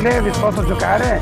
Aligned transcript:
Che 0.00 0.22
vi 0.22 0.30
posso 0.30 0.64
giocare? 0.64 1.20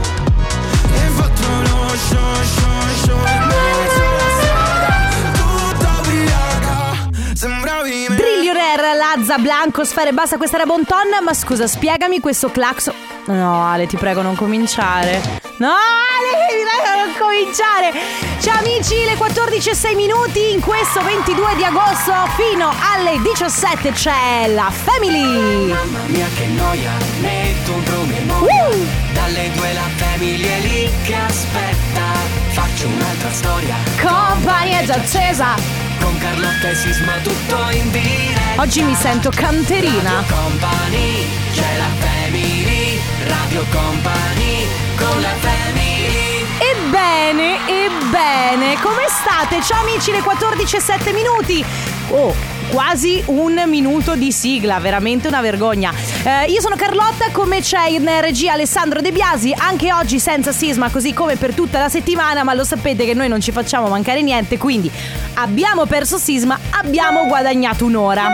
Rare, 8.78 8.96
Lazza, 8.96 9.38
Blanco, 9.38 9.84
Sfere, 9.84 10.12
basta, 10.12 10.36
questa 10.36 10.56
era 10.56 10.64
Bonton. 10.64 11.22
Ma 11.22 11.34
scusa, 11.34 11.66
spiegami 11.66 12.20
questo 12.20 12.50
clacson. 12.50 12.94
No, 13.26 13.66
Ale, 13.66 13.86
ti 13.86 13.96
prego, 13.96 14.22
non 14.22 14.36
cominciare. 14.36 15.20
No, 15.56 15.68
Ale, 15.68 16.46
ti 16.48 16.62
prego, 16.64 17.04
non 17.04 17.14
cominciare. 17.18 17.92
Ciao 18.40 18.58
amici, 18.58 19.04
le 19.04 19.16
14 19.16 19.70
e 19.70 19.74
6 19.74 19.94
minuti. 19.96 20.52
In 20.52 20.60
questo 20.60 21.02
22 21.02 21.56
di 21.56 21.64
agosto 21.64 22.12
fino 22.36 22.72
alle 22.94 23.20
17 23.20 23.90
c'è 23.90 24.46
la 24.54 24.70
Family. 24.70 25.72
Mamma 25.72 25.98
mia 26.06 26.28
che 26.36 26.46
noia 26.46 26.92
Metto 27.20 27.72
un 27.72 27.82
promemoria 27.82 28.07
Uh! 28.40 28.86
Dalle 29.12 29.50
due 29.54 29.72
la 29.72 29.88
famiglia 29.96 30.46
è 30.48 30.60
lì 30.60 30.90
che 31.02 31.14
aspetta 31.14 32.02
Faccio 32.50 32.86
un'altra 32.86 33.30
storia 33.32 33.76
Compagnia 34.00 34.84
già 34.84 34.94
accesa. 34.94 35.54
Con 36.00 36.16
Carlotta 36.18 36.68
e 36.68 36.74
Sisma 36.74 37.12
tutto 37.22 37.70
in 37.70 37.90
diretta 37.90 38.62
Oggi 38.62 38.82
mi 38.82 38.94
sento 38.94 39.30
canterina. 39.34 40.10
Radio 40.20 40.36
Company 40.36 41.26
C'è 41.52 41.76
la 41.76 41.88
family 41.98 43.00
Radio 43.26 43.64
Company 43.70 44.66
Con 44.96 45.20
la 45.20 45.34
family 45.40 46.46
Ebbene, 46.60 47.58
ebbene, 47.66 48.80
come 48.80 49.04
state? 49.08 49.62
Ciao 49.62 49.82
amici, 49.82 50.10
le 50.10 50.22
14 50.22 50.76
e 50.76 50.80
7 50.80 51.12
minuti. 51.12 51.64
Oh, 52.08 52.34
quasi 52.70 53.22
un 53.26 53.62
minuto 53.66 54.14
di 54.14 54.30
sigla, 54.30 54.78
veramente 54.78 55.28
una 55.28 55.40
vergogna. 55.40 55.92
Eh, 56.22 56.50
io 56.50 56.60
sono 56.60 56.76
Carlotta, 56.76 57.30
come 57.32 57.60
c'è 57.60 57.88
in 57.88 58.08
regia 58.20 58.52
Alessandro 58.52 59.00
De 59.00 59.12
Biasi, 59.12 59.54
anche 59.56 59.92
oggi 59.92 60.18
senza 60.18 60.52
sisma, 60.52 60.90
così 60.90 61.12
come 61.12 61.36
per 61.36 61.54
tutta 61.54 61.78
la 61.78 61.88
settimana, 61.88 62.44
ma 62.44 62.54
lo 62.54 62.64
sapete 62.64 63.04
che 63.04 63.14
noi 63.14 63.28
non 63.28 63.40
ci 63.40 63.52
facciamo 63.52 63.88
mancare 63.88 64.22
niente, 64.22 64.58
quindi 64.58 64.90
abbiamo 65.34 65.86
perso 65.86 66.18
sisma, 66.18 66.58
abbiamo 66.70 67.26
guadagnato 67.26 67.84
un'ora. 67.84 68.28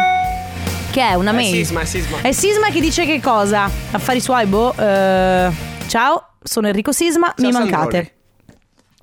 Che 0.90 1.00
è 1.00 1.14
una 1.14 1.32
mail. 1.32 1.52
Sisma, 1.54 1.80
è 1.80 1.84
Sisma. 1.84 2.18
È 2.20 2.32
Sisma 2.32 2.68
che 2.68 2.80
dice 2.80 3.04
che 3.04 3.20
cosa? 3.20 3.68
Affari 3.90 4.20
suoi, 4.20 4.46
boh. 4.46 4.74
eh, 4.76 5.50
ciao, 5.86 6.28
sono 6.42 6.66
Enrico 6.68 6.92
Sisma, 6.92 7.32
mi 7.38 7.50
mancate. 7.50 8.12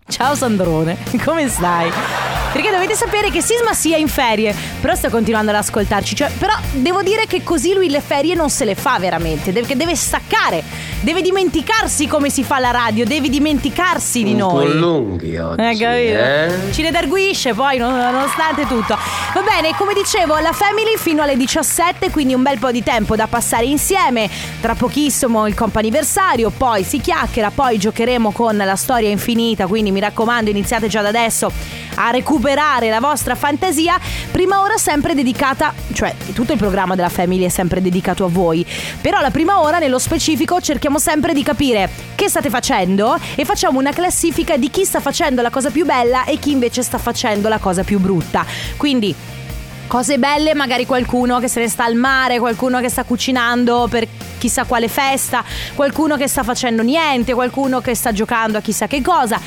Ciao 0.07 0.35
Sandrone, 0.35 0.97
come 1.23 1.47
stai? 1.47 2.20
Perché 2.51 2.69
dovete 2.69 2.95
sapere 2.95 3.29
che 3.31 3.41
Sisma 3.41 3.73
sia 3.73 3.95
in 3.95 4.09
ferie, 4.09 4.53
però 4.81 4.93
sta 4.93 5.09
continuando 5.09 5.51
ad 5.51 5.57
ascoltarci. 5.57 6.15
Cioè, 6.15 6.31
però 6.37 6.53
devo 6.73 7.01
dire 7.01 7.25
che 7.25 7.43
così 7.43 7.73
lui 7.73 7.89
le 7.89 8.01
ferie 8.01 8.35
non 8.35 8.49
se 8.49 8.65
le 8.65 8.75
fa 8.75 8.97
veramente, 8.99 9.53
perché 9.53 9.77
deve 9.77 9.95
staccare, 9.95 10.61
deve 10.99 11.21
dimenticarsi 11.21 12.07
come 12.07 12.29
si 12.29 12.43
fa 12.43 12.59
la 12.59 12.71
radio, 12.71 13.05
deve 13.05 13.29
dimenticarsi 13.29 14.23
di 14.23 14.35
noi. 14.35 14.73
lunghi 14.77 15.37
oggi, 15.37 15.61
Eh, 15.61 15.77
capito? 15.77 16.73
Ci 16.73 16.81
redarguisce 16.81 17.53
poi, 17.53 17.77
non- 17.77 17.93
nonostante 17.97 18.67
tutto. 18.67 18.97
Va 19.33 19.41
bene, 19.41 19.73
come 19.77 19.93
dicevo, 19.93 20.37
la 20.39 20.51
Family 20.51 20.97
fino 20.97 21.21
alle 21.23 21.37
17, 21.37 22.09
quindi 22.11 22.33
un 22.33 22.41
bel 22.43 22.59
po' 22.59 22.71
di 22.71 22.83
tempo 22.83 23.15
da 23.15 23.27
passare 23.27 23.63
insieme. 23.65 24.29
Tra 24.59 24.75
pochissimo 24.75 25.47
il 25.47 25.55
comp'anniversario, 25.55 26.49
poi 26.55 26.83
si 26.83 26.99
chiacchiera, 26.99 27.49
poi 27.49 27.77
giocheremo 27.77 28.31
con 28.31 28.57
la 28.57 28.75
storia 28.75 29.09
infinita, 29.09 29.67
quindi 29.67 29.91
mi 29.91 30.01
raccomando, 30.01 30.49
iniziate 30.49 30.87
già 30.87 31.01
da 31.01 31.07
adesso 31.09 31.51
a 32.05 32.11
recuperare 32.11 32.89
la 32.89 32.99
vostra 32.99 33.35
fantasia. 33.35 33.99
Prima 34.31 34.61
ora 34.61 34.77
sempre 34.77 35.13
dedicata, 35.13 35.73
cioè 35.93 36.15
tutto 36.33 36.53
il 36.53 36.57
programma 36.57 36.95
della 36.95 37.09
Family 37.09 37.45
è 37.45 37.49
sempre 37.49 37.81
dedicato 37.81 38.25
a 38.25 38.29
voi, 38.29 38.65
però 38.99 39.19
la 39.19 39.31
prima 39.31 39.61
ora 39.61 39.79
nello 39.79 39.99
specifico 39.99 40.59
cerchiamo 40.59 40.99
sempre 40.99 41.33
di 41.33 41.43
capire 41.43 41.89
che 42.15 42.29
state 42.29 42.49
facendo 42.49 43.17
e 43.35 43.45
facciamo 43.45 43.79
una 43.79 43.91
classifica 43.91 44.57
di 44.57 44.69
chi 44.69 44.85
sta 44.85 44.99
facendo 44.99 45.41
la 45.41 45.49
cosa 45.49 45.69
più 45.69 45.85
bella 45.85 46.25
e 46.25 46.37
chi 46.37 46.51
invece 46.51 46.81
sta 46.81 46.97
facendo 46.97 47.49
la 47.49 47.59
cosa 47.59 47.83
più 47.83 47.99
brutta. 47.99 48.45
Quindi 48.77 49.15
Cose 49.91 50.17
belle, 50.17 50.53
magari 50.53 50.85
qualcuno 50.85 51.39
che 51.39 51.49
se 51.49 51.59
ne 51.59 51.67
sta 51.67 51.83
al 51.83 51.95
mare, 51.95 52.39
qualcuno 52.39 52.79
che 52.79 52.87
sta 52.87 53.03
cucinando 53.03 53.89
per 53.89 54.07
chissà 54.37 54.63
quale 54.63 54.87
festa, 54.87 55.43
qualcuno 55.75 56.15
che 56.15 56.29
sta 56.29 56.43
facendo 56.43 56.81
niente, 56.81 57.33
qualcuno 57.33 57.81
che 57.81 57.93
sta 57.93 58.13
giocando 58.13 58.57
a 58.57 58.61
chissà 58.61 58.87
che 58.87 59.01
cosa. 59.01 59.37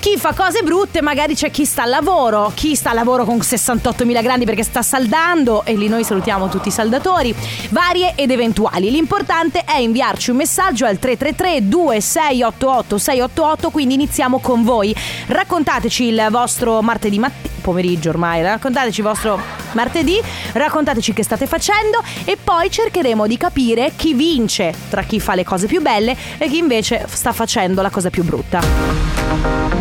Chi 0.00 0.16
fa 0.16 0.32
cose 0.32 0.62
brutte, 0.62 1.02
magari 1.02 1.34
c'è 1.34 1.50
chi 1.50 1.64
sta 1.64 1.82
al 1.82 1.90
lavoro, 1.90 2.52
chi 2.54 2.76
sta 2.76 2.90
al 2.90 2.94
lavoro 2.94 3.24
con 3.24 3.38
68.000 3.38 4.22
grandi 4.22 4.44
perché 4.44 4.62
sta 4.62 4.80
saldando, 4.80 5.64
e 5.64 5.74
lì 5.74 5.88
noi 5.88 6.04
salutiamo 6.04 6.48
tutti 6.48 6.68
i 6.68 6.70
saldatori, 6.70 7.34
varie 7.70 8.12
ed 8.14 8.30
eventuali. 8.30 8.92
L'importante 8.92 9.64
è 9.64 9.76
inviarci 9.76 10.30
un 10.30 10.36
messaggio 10.36 10.86
al 10.86 11.00
333-2688-688, 11.02 13.72
quindi 13.72 13.94
iniziamo 13.94 14.38
con 14.38 14.62
voi. 14.62 14.94
Raccontateci 15.26 16.04
il 16.04 16.28
vostro 16.30 16.80
martedì 16.80 17.18
mattina, 17.18 17.56
pomeriggio 17.60 18.10
ormai, 18.10 18.40
raccontateci 18.40 19.00
il 19.00 19.06
vostro 19.06 19.40
martedì, 19.72 20.22
raccontateci 20.52 21.12
che 21.12 21.24
state 21.24 21.46
facendo 21.46 22.02
e 22.24 22.38
poi 22.42 22.70
cercheremo 22.70 23.26
di 23.26 23.36
capire 23.36 23.92
chi 23.94 24.14
vince 24.14 24.72
tra 24.88 25.02
chi 25.02 25.20
fa 25.20 25.34
le 25.34 25.44
cose 25.44 25.66
più 25.66 25.82
belle 25.82 26.16
e 26.38 26.48
chi 26.48 26.56
invece 26.58 27.04
sta 27.10 27.32
facendo 27.32 27.82
la 27.82 27.90
cosa 27.90 28.08
più 28.10 28.24
brutta. 28.24 29.77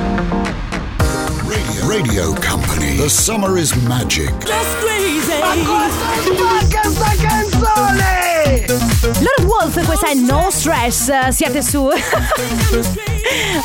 Radio 1.88 2.34
Company. 2.34 2.98
The 2.98 3.08
summer 3.08 3.58
is 3.58 3.74
magic. 3.88 4.34
Ma 5.40 5.56
cosa 5.64 5.90
spacca 6.20 6.90
sta 6.90 7.16
canzone? 7.16 8.66
Lord 9.22 9.44
Wolf, 9.46 9.86
questa 9.86 10.08
è 10.10 10.14
No 10.16 10.50
Stress, 10.52 11.30
siete 11.30 11.62
su. 11.62 11.88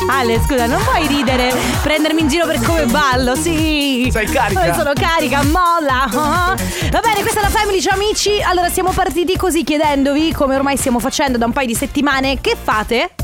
Ale, 0.09 0.39
scusa, 0.47 0.67
non 0.67 0.81
puoi 0.85 1.05
ridere, 1.07 1.53
prendermi 1.81 2.21
in 2.21 2.29
giro 2.29 2.45
per 2.45 2.61
come 2.61 2.85
ballo, 2.85 3.35
sì. 3.35 4.07
Sei 4.09 4.25
carica? 4.27 4.67
Io 4.67 4.73
sono 4.73 4.93
carica, 4.93 5.43
molla. 5.43 6.07
Va 6.09 6.55
bene, 7.01 7.21
questa 7.21 7.41
è 7.41 7.43
la 7.43 7.49
Family, 7.49 7.81
ciao 7.81 7.95
amici. 7.95 8.41
Allora, 8.41 8.69
siamo 8.69 8.91
partiti 8.91 9.35
così 9.35 9.65
chiedendovi, 9.65 10.31
come 10.31 10.55
ormai 10.55 10.77
stiamo 10.77 10.99
facendo 10.99 11.37
da 11.37 11.45
un 11.45 11.51
paio 11.51 11.67
di 11.67 11.75
settimane, 11.75 12.39
che 12.39 12.55
fate? 12.61 13.15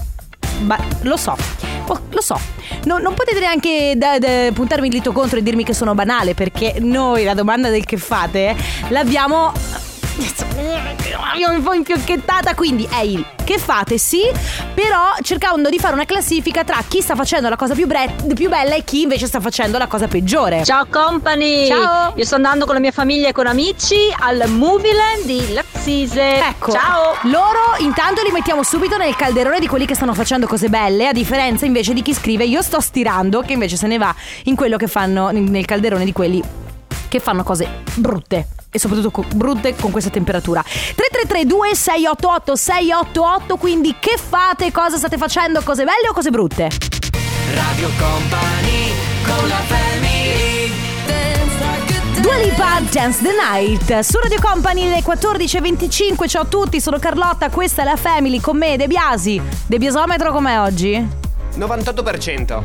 Ma 0.66 0.78
lo 1.04 1.16
so, 1.16 1.38
oh, 1.88 2.02
lo 2.10 2.22
so. 2.22 2.59
No- 2.86 2.98
non 2.98 3.14
potete 3.14 3.40
neanche 3.40 3.94
da- 3.96 4.20
da- 4.20 4.52
puntarmi 4.54 4.88
il 4.88 4.94
dito 4.94 5.12
contro 5.12 5.38
e 5.38 5.44
dirmi 5.44 5.64
che 5.64 5.74
sono 5.74 5.94
banale, 5.96 6.34
perché 6.34 6.76
noi 6.80 7.24
la 7.24 7.34
domanda 7.34 7.70
del 7.70 7.86
che 7.86 7.98
fate 7.98 8.56
l'abbiamo. 8.90 9.52
L'abbiamo 10.20 11.56
un 11.56 11.64
po' 11.64 11.74
infiocchettata, 11.74 12.54
quindi 12.54 12.88
è 12.90 13.02
il 13.02 13.26
che 13.50 13.58
fate, 13.58 13.98
sì, 13.98 14.22
però 14.76 15.14
cercando 15.22 15.70
di 15.70 15.80
fare 15.80 15.96
una 15.96 16.06
classifica 16.06 16.64
tra 16.64 16.84
chi 16.88 17.02
sta 17.02 17.16
facendo 17.16 17.50
la 17.50 17.56
cosa 17.56 17.74
più, 17.74 17.88
bre- 17.88 18.14
più 18.36 18.48
bella 18.48 18.76
e 18.76 18.84
chi 18.84 19.02
invece 19.02 19.26
sta 19.26 19.40
facendo 19.40 19.80
la 19.80 19.88
cosa 19.88 20.08
peggiore. 20.08 20.64
Ciao 20.64 20.86
company! 20.88 21.66
Ciao. 21.66 22.14
Io 22.16 22.26
sto 22.26 22.36
andando 22.36 22.66
con 22.66 22.76
la 22.76 22.80
mia 22.80 22.92
famiglia 22.92 23.30
e 23.30 23.32
con 23.32 23.48
amici 23.48 23.96
al 24.20 24.48
Movieland 24.50 25.24
di 25.24 25.52
Lazzise. 25.54 26.46
Ecco, 26.48 26.74
Ciao! 26.74 27.16
loro 27.24 27.76
intanto 27.80 28.22
li 28.22 28.32
mettiamo 28.32 28.62
subito 28.62 28.98
nel 28.98 29.16
calderone 29.16 29.60
di 29.60 29.68
quelli 29.68 29.88
che 29.88 29.96
stanno 29.96 30.14
facendo 30.14 30.46
cose 30.46 30.70
belle, 30.70 31.08
a 31.08 31.12
differenza 31.14 31.66
invece 31.66 31.94
di 31.94 32.04
chi 32.04 32.14
scrive 32.14 32.46
io 32.46 32.62
sto 32.62 32.80
stirando, 32.80 33.42
che 33.42 33.54
invece 33.54 33.78
se 33.78 33.88
ne 33.88 33.98
va 33.98 34.14
in 34.44 34.56
quello 34.56 34.78
che 34.78 34.86
fanno 34.86 35.32
nel 35.32 35.66
calderone 35.66 36.06
di 36.06 36.12
quelli 36.12 36.68
che 37.10 37.20
fanno 37.20 37.44
cose 37.44 37.82
brutte. 37.96 38.48
E 38.72 38.78
soprattutto 38.78 39.10
co- 39.10 39.26
brutte 39.34 39.76
con 39.76 39.90
questa 39.90 40.12
temperatura 40.12 40.62
3332 40.62 41.74
688 41.74 42.56
688 42.56 43.58
Quindi 43.58 43.96
che 44.00 44.16
fate? 44.16 44.72
Cosa 44.72 44.98
state 44.98 45.18
facendo? 45.18 45.62
Cose 45.64 45.86
belle 45.86 46.10
o 46.10 46.14
cose 46.14 46.30
brutte? 46.30 46.70
Radio 47.52 47.90
Company 47.98 48.92
Con 49.26 49.48
la 49.48 49.56
family 49.66 50.72
Dua 52.22 52.36
Lipa 52.38 52.80
Dance 52.92 53.24
the 53.24 53.32
Night 53.32 54.00
Su 54.02 54.20
Radio 54.20 54.40
Company 54.40 54.88
le 54.88 55.00
14.25 55.00 56.28
Ciao 56.28 56.44
a 56.44 56.46
tutti, 56.46 56.80
sono 56.80 57.00
Carlotta 57.00 57.50
Questa 57.50 57.82
è 57.82 57.86
la 57.86 57.96
Family 57.96 58.40
con 58.40 58.56
me 58.56 58.78
De 58.78 58.86
Biasi 58.86 59.42
De 59.66 59.78
Biasometro 59.80 60.32
com'è 60.32 60.60
oggi? 60.60 61.19
98%. 61.60 62.64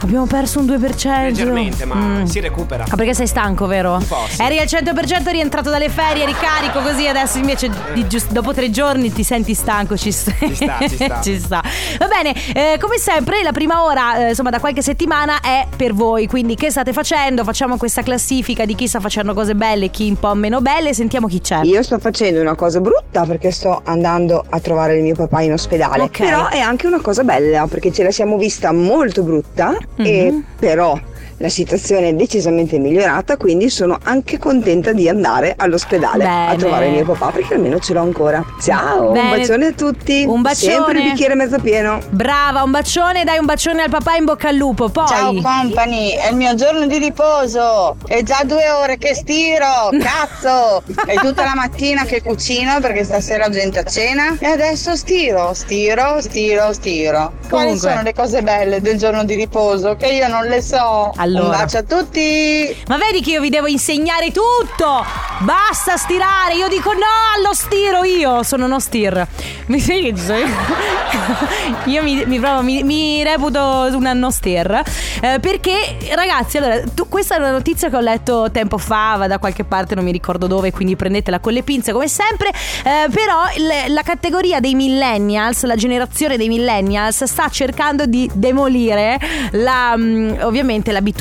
Abbiamo 0.00 0.26
perso 0.26 0.60
un 0.60 0.66
2%. 0.66 1.22
Leggermente, 1.22 1.84
ma 1.84 1.94
Mm. 1.96 2.24
si 2.24 2.40
recupera. 2.40 2.84
Ah, 2.88 2.96
perché 2.96 3.14
sei 3.14 3.26
stanco, 3.26 3.66
vero? 3.66 3.94
Un 3.94 4.06
po', 4.06 4.24
sì. 4.28 4.40
Eri 4.42 4.58
al 4.58 4.66
100%, 4.66 5.30
rientrato 5.30 5.70
dalle 5.70 5.88
ferie, 5.88 6.24
ricarico 6.24 6.80
così, 6.80 7.06
adesso 7.06 7.38
invece 7.38 7.70
di 7.92 8.06
gius- 8.06 8.28
dopo 8.30 8.54
tre 8.54 8.70
giorni 8.70 9.12
ti 9.12 9.22
senti 9.24 9.54
stanco, 9.54 9.96
ci, 9.96 10.12
sta. 10.12 10.32
Ci 10.38 10.54
sta, 10.54 10.76
ci 10.80 10.88
sta. 10.88 11.20
Ci 11.28 11.38
sta. 11.40 11.62
Va 11.98 12.06
bene, 12.06 12.34
eh, 12.54 12.78
come 12.78 12.96
sempre 12.98 13.42
la 13.42 13.52
prima 13.52 13.84
ora, 13.84 14.16
eh, 14.26 14.28
insomma 14.30 14.50
da 14.50 14.60
qualche 14.60 14.82
settimana 14.82 15.40
è 15.40 15.66
per 15.76 15.92
voi, 15.94 16.26
quindi 16.26 16.54
che 16.54 16.70
state 16.70 16.92
facendo? 16.92 17.44
Facciamo 17.44 17.76
questa 17.76 18.02
classifica 18.02 18.64
di 18.64 18.74
chi 18.74 18.86
sta 18.86 19.00
facendo 19.00 19.34
cose 19.34 19.54
belle 19.54 19.86
e 19.86 19.90
chi 19.90 20.08
un 20.08 20.18
po' 20.18 20.34
meno 20.34 20.60
belle, 20.60 20.94
sentiamo 20.94 21.26
chi 21.26 21.40
c'è. 21.40 21.60
Io 21.64 21.82
sto 21.82 21.98
facendo 21.98 22.40
una 22.40 22.54
cosa 22.54 22.80
brutta 22.80 23.24
perché 23.24 23.50
sto 23.50 23.80
andando 23.84 24.44
a 24.48 24.60
trovare 24.60 24.96
il 24.96 25.02
mio 25.02 25.14
papà 25.14 25.42
in 25.42 25.52
ospedale. 25.52 26.02
Ok. 26.04 26.18
Però 26.18 26.48
è 26.48 26.58
anche 26.60 26.86
una 26.86 27.00
cosa 27.00 27.24
bella 27.24 27.66
perché 27.66 27.90
ce 27.98 28.04
la 28.04 28.10
siamo 28.12 28.36
vista 28.38 28.70
molto 28.70 29.24
brutta 29.24 29.76
e 29.96 30.30
Mhm. 30.30 30.44
però 30.56 30.96
la 31.38 31.48
situazione 31.48 32.08
è 32.08 32.12
decisamente 32.14 32.78
migliorata, 32.78 33.36
quindi 33.36 33.70
sono 33.70 33.96
anche 34.02 34.38
contenta 34.38 34.92
di 34.92 35.08
andare 35.08 35.54
all'ospedale 35.56 36.24
a 36.24 36.46
Bene. 36.46 36.56
trovare 36.56 36.88
mio 36.88 37.04
papà 37.04 37.30
perché 37.30 37.54
almeno 37.54 37.78
ce 37.78 37.92
l'ho 37.92 38.00
ancora. 38.02 38.44
Ciao, 38.60 39.12
Bene. 39.12 39.30
un 39.30 39.38
bacione 39.38 39.66
a 39.66 39.72
tutti. 39.72 40.24
Un 40.26 40.42
bacione. 40.42 40.72
Sempre 40.72 40.98
il 40.98 41.10
bicchiere 41.10 41.34
mezzo 41.36 41.58
pieno. 41.60 42.00
Brava, 42.10 42.62
un 42.64 42.72
bacione, 42.72 43.22
dai 43.22 43.38
un 43.38 43.46
bacione 43.46 43.82
al 43.82 43.90
papà 43.90 44.16
in 44.16 44.24
bocca 44.24 44.48
al 44.48 44.56
lupo. 44.56 44.88
Poi 44.88 45.06
Ciao 45.06 45.32
company, 45.40 46.10
è 46.10 46.30
il 46.30 46.36
mio 46.36 46.54
giorno 46.56 46.86
di 46.86 46.98
riposo. 46.98 47.96
È 48.06 48.20
già 48.24 48.40
due 48.44 48.68
ore 48.70 48.98
che 48.98 49.14
stiro, 49.14 49.90
cazzo! 50.02 50.82
È 51.06 51.14
tutta 51.16 51.44
la 51.44 51.54
mattina 51.54 52.04
che 52.04 52.20
cucino 52.20 52.80
perché 52.80 53.04
stasera 53.04 53.46
ho 53.46 53.50
gente 53.50 53.78
a 53.78 53.84
cena. 53.84 54.36
E 54.40 54.46
adesso 54.46 54.96
stiro, 54.96 55.54
stiro, 55.54 56.20
stiro, 56.20 56.72
stiro. 56.72 57.32
Quali 57.48 57.64
Comunque. 57.66 57.78
sono 57.90 58.02
le 58.02 58.12
cose 58.12 58.42
belle 58.42 58.80
del 58.80 58.98
giorno 58.98 59.22
di 59.24 59.34
riposo? 59.36 59.94
Che 59.94 60.06
io 60.06 60.26
non 60.26 60.44
le 60.46 60.60
so. 60.60 61.12
Allora. 61.14 61.26
Un 61.36 61.48
bacio 61.50 61.78
a 61.78 61.82
tutti! 61.82 62.76
Ma 62.88 62.96
vedi 62.96 63.20
che 63.20 63.30
io 63.32 63.40
vi 63.40 63.50
devo 63.50 63.66
insegnare 63.66 64.30
tutto! 64.32 65.04
Basta 65.40 65.96
stirare! 65.96 66.54
Io 66.54 66.68
dico 66.68 66.92
no 66.92 66.98
allo 67.36 67.54
stiro 67.54 68.02
io! 68.04 68.42
Sono 68.42 68.66
no 68.66 68.78
stir. 68.80 69.26
Mi 69.66 69.80
sai 69.80 70.12
che? 70.14 70.14
Io 71.84 72.02
mi, 72.02 72.24
mi, 72.26 72.38
provo- 72.38 72.62
mi- 72.62 72.82
mi 72.82 73.22
reputo 73.22 73.88
una 73.92 74.12
no 74.14 74.30
stir. 74.30 74.82
Eh, 75.20 75.38
perché, 75.40 75.96
ragazzi, 76.14 76.56
allora, 76.58 76.80
tu- 76.94 77.08
questa 77.08 77.36
è 77.36 77.38
una 77.38 77.50
notizia 77.50 77.90
che 77.90 77.96
ho 77.96 78.00
letto 78.00 78.50
tempo 78.50 78.78
fa, 78.78 79.16
va 79.18 79.26
da 79.26 79.38
qualche 79.38 79.64
parte, 79.64 79.94
non 79.94 80.04
mi 80.04 80.12
ricordo 80.12 80.46
dove, 80.46 80.70
quindi 80.72 80.96
prendetela 80.96 81.38
con 81.40 81.52
le 81.52 81.62
pinze 81.62 81.92
come 81.92 82.08
sempre. 82.08 82.48
Eh, 82.48 83.08
però 83.10 83.42
il- 83.56 83.92
la 83.92 84.02
categoria 84.02 84.60
dei 84.60 84.74
millennials, 84.74 85.64
la 85.64 85.76
generazione 85.76 86.36
dei 86.38 86.48
millennials, 86.48 87.24
sta 87.24 87.48
cercando 87.50 88.06
di 88.06 88.30
demolire 88.32 89.18
la, 89.52 89.94
mm, 89.96 90.40
ovviamente 90.40 90.90
l'abitudine 90.92 91.16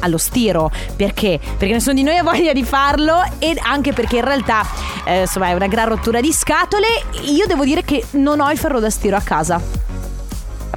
allo 0.00 0.18
stiro 0.18 0.70
perché? 0.96 1.38
Perché 1.58 1.74
nessuno 1.74 1.94
di 1.94 2.02
noi 2.02 2.16
ha 2.16 2.22
voglia 2.22 2.52
di 2.52 2.64
farlo 2.64 3.22
ed 3.38 3.58
anche 3.62 3.92
perché 3.92 4.16
in 4.16 4.24
realtà 4.24 4.64
eh, 5.04 5.20
insomma 5.22 5.48
è 5.48 5.52
una 5.52 5.66
gran 5.66 5.88
rottura 5.88 6.20
di 6.20 6.32
scatole 6.32 6.86
io 7.24 7.46
devo 7.46 7.64
dire 7.64 7.82
che 7.84 8.02
non 8.12 8.40
ho 8.40 8.50
il 8.50 8.58
ferro 8.58 8.80
da 8.80 8.88
stiro 8.90 9.16
a 9.16 9.20
casa 9.20 9.60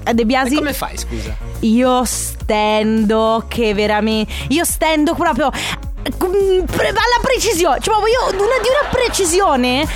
Eh, 0.06 0.14
De 0.14 0.26
Biasi 0.26 0.56
E 0.56 0.58
come 0.58 0.74
fai, 0.74 0.98
scusa? 0.98 1.36
io 1.62 2.04
stendo 2.04 3.46
che 3.48 3.74
veramente 3.74 4.32
io 4.50 4.66
stendo 4.66 5.14
proprio 5.14 5.50
mm, 5.50 6.60
alla 6.78 7.20
precisione 7.22 7.80
cioè 7.80 7.94
proprio 7.94 8.14
io 8.14 8.26
una, 8.26 8.58
di 8.62 8.68
una 8.68 8.90
precisione 8.92 9.88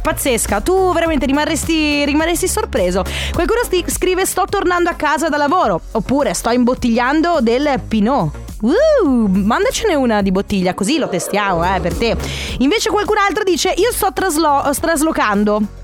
pazzesca. 0.00 0.60
Tu 0.60 0.92
veramente 0.92 1.26
rimarresti, 1.26 2.04
rimarresti 2.04 2.48
sorpreso. 2.48 3.04
Qualcuno 3.32 3.60
sti- 3.64 3.84
scrive 3.88 4.26
sto 4.26 4.44
tornando 4.48 4.90
a 4.90 4.94
casa 4.94 5.28
da 5.28 5.36
lavoro 5.36 5.80
oppure 5.92 6.34
sto 6.34 6.50
imbottigliando 6.50 7.38
del 7.40 7.80
Pinot 7.86 8.42
Uh, 8.64 9.26
mandacene 9.26 9.94
una 9.94 10.22
di 10.22 10.30
bottiglia 10.30 10.72
così 10.72 10.96
lo 10.96 11.08
testiamo 11.08 11.62
eh, 11.74 11.80
per 11.80 11.92
te. 11.92 12.16
Invece 12.60 12.88
qualcun 12.88 13.18
altro 13.18 13.42
dice 13.44 13.74
io 13.76 13.92
sto 13.92 14.10
traslo- 14.14 14.70
traslocando 14.80 15.82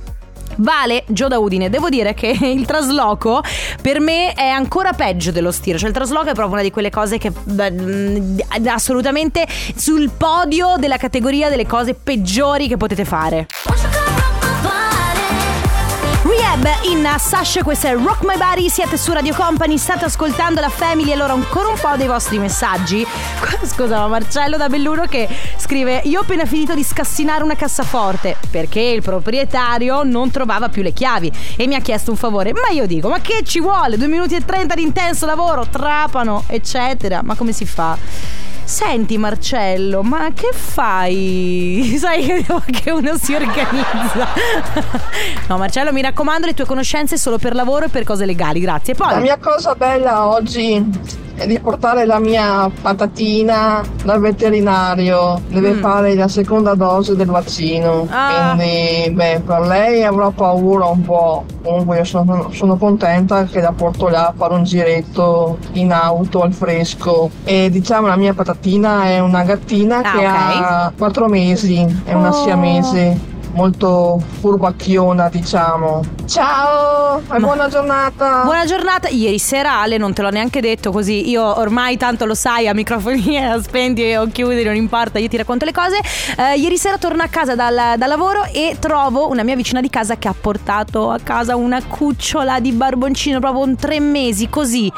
Vale, 0.56 1.04
Gio 1.08 1.28
da 1.28 1.38
Udine, 1.38 1.70
devo 1.70 1.88
dire 1.88 2.14
che 2.14 2.36
il 2.40 2.66
trasloco 2.66 3.42
per 3.80 4.00
me 4.00 4.32
è 4.32 4.48
ancora 4.48 4.92
peggio 4.92 5.30
dello 5.30 5.52
stiro. 5.52 5.78
Cioè, 5.78 5.88
il 5.88 5.94
trasloco 5.94 6.28
è 6.28 6.34
proprio 6.34 6.54
una 6.54 6.62
di 6.62 6.70
quelle 6.70 6.90
cose 6.90 7.18
che 7.18 7.32
è 7.56 8.68
assolutamente 8.68 9.46
sul 9.74 10.10
podio 10.10 10.74
della 10.78 10.96
categoria 10.96 11.48
delle 11.48 11.66
cose 11.66 11.94
peggiori 11.94 12.68
che 12.68 12.76
potete 12.76 13.04
fare. 13.04 13.46
Rehab 16.30 16.68
in 16.84 17.04
Sasha, 17.18 17.64
questa 17.64 17.88
è 17.88 17.96
Rock 17.96 18.22
My 18.22 18.36
Body, 18.36 18.68
siete 18.68 18.96
su 18.96 19.12
Radio 19.12 19.34
Company, 19.34 19.76
state 19.76 20.04
ascoltando 20.04 20.60
la 20.60 20.68
Family, 20.68 21.10
allora 21.10 21.32
ancora 21.32 21.66
un 21.66 21.74
po' 21.74 21.96
dei 21.96 22.06
vostri 22.06 22.38
messaggi. 22.38 23.04
Scusa, 23.66 23.98
ma 23.98 24.06
Marcello 24.06 24.56
da 24.56 24.68
Belluno 24.68 25.06
che 25.06 25.28
scrive 25.56 26.02
Io 26.04 26.20
ho 26.20 26.22
appena 26.22 26.46
finito 26.46 26.74
di 26.74 26.84
scassinare 26.84 27.42
una 27.42 27.56
cassaforte 27.56 28.36
perché 28.48 28.80
il 28.80 29.02
proprietario 29.02 30.04
non 30.04 30.30
trovava 30.30 30.68
più 30.68 30.82
le 30.82 30.92
chiavi 30.92 31.32
e 31.56 31.66
mi 31.66 31.74
ha 31.74 31.80
chiesto 31.80 32.12
un 32.12 32.16
favore. 32.16 32.52
Ma 32.52 32.68
io 32.72 32.86
dico, 32.86 33.08
ma 33.08 33.18
che 33.18 33.42
ci 33.42 33.58
vuole? 33.58 33.96
Due 33.96 34.06
minuti 34.06 34.36
e 34.36 34.44
trenta 34.44 34.76
di 34.76 34.82
intenso 34.82 35.26
lavoro, 35.26 35.66
trapano, 35.68 36.44
eccetera. 36.46 37.22
Ma 37.24 37.34
come 37.34 37.50
si 37.50 37.66
fa? 37.66 37.98
Senti 38.70 39.18
Marcello, 39.18 40.04
ma 40.04 40.30
che 40.32 40.50
fai? 40.52 41.96
Sai 41.98 42.46
che 42.70 42.90
uno 42.92 43.16
si 43.16 43.34
organizza. 43.34 44.28
No 45.48 45.58
Marcello, 45.58 45.92
mi 45.92 46.00
raccomando 46.00 46.46
le 46.46 46.54
tue 46.54 46.64
conoscenze 46.64 47.18
solo 47.18 47.36
per 47.36 47.56
lavoro 47.56 47.86
e 47.86 47.88
per 47.88 48.04
cose 48.04 48.24
legali, 48.24 48.60
grazie. 48.60 48.94
La 48.96 49.06
Poi 49.08 49.20
mia 49.22 49.38
cosa 49.38 49.74
bella 49.74 50.28
oggi 50.28 50.88
è 51.40 51.46
di 51.46 51.58
portare 51.58 52.04
la 52.04 52.18
mia 52.18 52.70
patatina 52.82 53.82
dal 54.04 54.20
veterinario. 54.20 55.40
Deve 55.48 55.72
Mm. 55.72 55.80
fare 55.80 56.14
la 56.14 56.28
seconda 56.28 56.74
dose 56.74 57.16
del 57.16 57.28
vaccino. 57.28 58.06
Ah. 58.10 58.52
Quindi, 58.54 59.10
beh, 59.12 59.40
per 59.46 59.60
lei 59.60 60.04
avrò 60.04 60.30
paura 60.30 60.84
un 60.86 61.00
po'. 61.02 61.44
Comunque 61.62 61.98
io 61.98 62.04
sono, 62.04 62.50
sono 62.52 62.76
contenta 62.76 63.44
che 63.44 63.60
la 63.60 63.72
porto 63.72 64.08
là 64.08 64.26
a 64.28 64.34
fare 64.36 64.52
un 64.54 64.64
giretto 64.64 65.56
in 65.72 65.92
auto 65.92 66.42
al 66.42 66.52
fresco. 66.52 67.30
E 67.44 67.70
diciamo 67.70 68.06
la 68.06 68.16
mia 68.16 68.34
patatina 68.34 69.04
è 69.04 69.18
una 69.20 69.42
gattina 69.42 69.98
Ah, 69.98 70.02
che 70.12 70.18
ok. 70.18 70.24
ha 70.26 70.92
4 70.96 71.26
mesi, 71.28 72.02
è 72.04 72.12
una 72.12 72.28
Oh. 72.28 72.32
siamese. 72.44 73.28
Molto 73.52 74.22
furbacchiona, 74.40 75.28
diciamo. 75.28 76.02
Ciao 76.26 77.20
e 77.20 77.38
buona 77.40 77.68
giornata. 77.68 78.42
buona 78.44 78.64
giornata. 78.64 79.08
Ieri 79.08 79.38
sera 79.38 79.80
Ale 79.80 79.96
non 79.96 80.12
te 80.12 80.22
l'ho 80.22 80.30
neanche 80.30 80.60
detto 80.60 80.92
così. 80.92 81.28
Io 81.28 81.58
ormai 81.58 81.96
tanto 81.96 82.26
lo 82.26 82.34
sai, 82.34 82.68
a 82.68 82.74
microfoni 82.74 83.38
a 83.38 83.60
spenti 83.62 84.14
o 84.14 84.26
chiudi, 84.28 84.62
non 84.62 84.76
importa, 84.76 85.18
io 85.18 85.28
ti 85.28 85.36
racconto 85.36 85.64
le 85.64 85.72
cose. 85.72 85.98
Eh, 86.36 86.58
ieri 86.58 86.78
sera 86.78 86.98
torno 86.98 87.22
a 87.22 87.28
casa 87.28 87.54
dal, 87.56 87.94
dal 87.96 88.08
lavoro 88.08 88.44
e 88.52 88.76
trovo 88.78 89.28
una 89.28 89.42
mia 89.42 89.56
vicina 89.56 89.80
di 89.80 89.90
casa 89.90 90.16
che 90.16 90.28
ha 90.28 90.34
portato 90.38 91.10
a 91.10 91.18
casa 91.22 91.56
una 91.56 91.82
cucciola 91.82 92.60
di 92.60 92.72
barboncino, 92.72 93.40
proprio 93.40 93.64
un 93.64 93.76
tre 93.76 93.98
mesi, 93.98 94.48
così. 94.48 94.92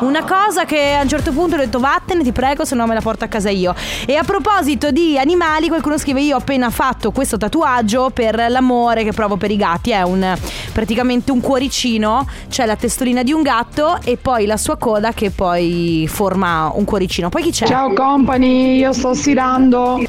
Una 0.00 0.22
cosa 0.22 0.64
che 0.64 0.94
a 0.94 1.02
un 1.02 1.08
certo 1.08 1.32
punto 1.32 1.56
ho 1.56 1.58
detto 1.58 1.80
vattene 1.80 2.22
ti 2.22 2.30
prego 2.30 2.64
se 2.64 2.76
no 2.76 2.86
me 2.86 2.94
la 2.94 3.00
porto 3.00 3.24
a 3.24 3.26
casa 3.26 3.50
io 3.50 3.74
E 4.06 4.14
a 4.14 4.22
proposito 4.22 4.92
di 4.92 5.18
animali 5.18 5.66
qualcuno 5.66 5.98
scrive 5.98 6.20
io 6.20 6.36
ho 6.36 6.38
appena 6.38 6.70
fatto 6.70 7.10
questo 7.10 7.36
tatuaggio 7.36 7.57
per 8.12 8.46
l'amore 8.48 9.04
che 9.04 9.12
provo 9.12 9.36
per 9.36 9.50
i 9.50 9.56
gatti 9.56 9.90
È 9.90 10.02
un, 10.02 10.36
praticamente 10.72 11.32
un 11.32 11.40
cuoricino 11.40 12.26
C'è 12.48 12.66
la 12.66 12.76
testolina 12.76 13.22
di 13.22 13.32
un 13.32 13.42
gatto 13.42 13.98
e 14.02 14.16
poi 14.16 14.46
la 14.46 14.56
sua 14.56 14.76
coda 14.76 15.12
che 15.12 15.30
poi 15.30 16.06
forma 16.08 16.70
un 16.74 16.84
cuoricino 16.84 17.28
Poi 17.28 17.42
chi 17.42 17.50
c'è? 17.50 17.66
Ciao 17.66 17.92
company, 17.92 18.76
io 18.76 18.92
sto 18.92 19.14
stirando. 19.14 20.00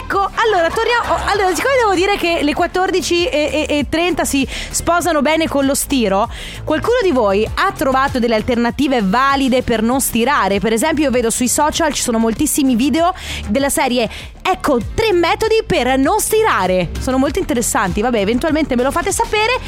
Ecco, 0.00 0.18
allora 0.34 0.68
torniamo. 0.70 1.14
Allora, 1.26 1.54
siccome 1.54 1.74
devo 1.78 1.94
dire 1.94 2.16
che 2.16 2.42
le 2.42 2.54
14 2.54 3.26
e, 3.26 3.66
e- 3.68 3.78
e 3.78 3.86
30 3.88 4.24
si 4.24 4.46
sposano 4.70 5.22
bene 5.22 5.48
con 5.48 5.64
lo 5.64 5.74
stiro, 5.74 6.28
qualcuno 6.64 6.98
di 7.02 7.10
voi 7.10 7.48
ha 7.54 7.72
trovato 7.72 8.18
delle 8.18 8.34
alternative 8.34 9.00
valide 9.02 9.62
per 9.62 9.82
non 9.82 10.00
stirare? 10.00 10.60
Per 10.60 10.72
esempio, 10.72 11.04
io 11.04 11.10
vedo 11.10 11.30
sui 11.30 11.48
social 11.48 11.92
ci 11.92 12.02
sono 12.02 12.18
moltissimi 12.18 12.76
video 12.76 13.12
della 13.48 13.70
serie 13.70 14.08
Ecco, 14.44 14.78
tre 14.94 15.12
metodi 15.12 15.62
per 15.64 15.96
non 15.96 16.18
stirare. 16.18 16.90
Sono 16.98 17.16
molto 17.16 17.38
interessanti. 17.38 18.00
Vabbè, 18.00 18.18
eventualmente 18.18 18.74
me 18.74 18.82
lo 18.82 18.90
fate 18.90 19.12
sapere. 19.12 19.58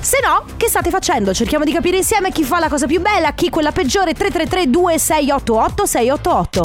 Se 0.00 0.18
no, 0.22 0.44
che 0.56 0.68
state 0.68 0.90
facendo? 0.90 1.32
Cerchiamo 1.32 1.64
di 1.64 1.72
capire 1.72 1.96
insieme 1.96 2.30
chi 2.30 2.44
fa 2.44 2.58
la 2.58 2.68
cosa 2.68 2.86
più 2.86 3.00
bella, 3.00 3.32
chi 3.32 3.48
quella 3.48 3.72
peggiore. 3.72 4.12
333 4.12 4.70
2688 4.70 5.86
688. 5.86 6.62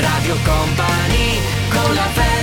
Radio 0.00 0.36
Company 0.44 1.31
con 1.74 1.94
la 1.94 2.41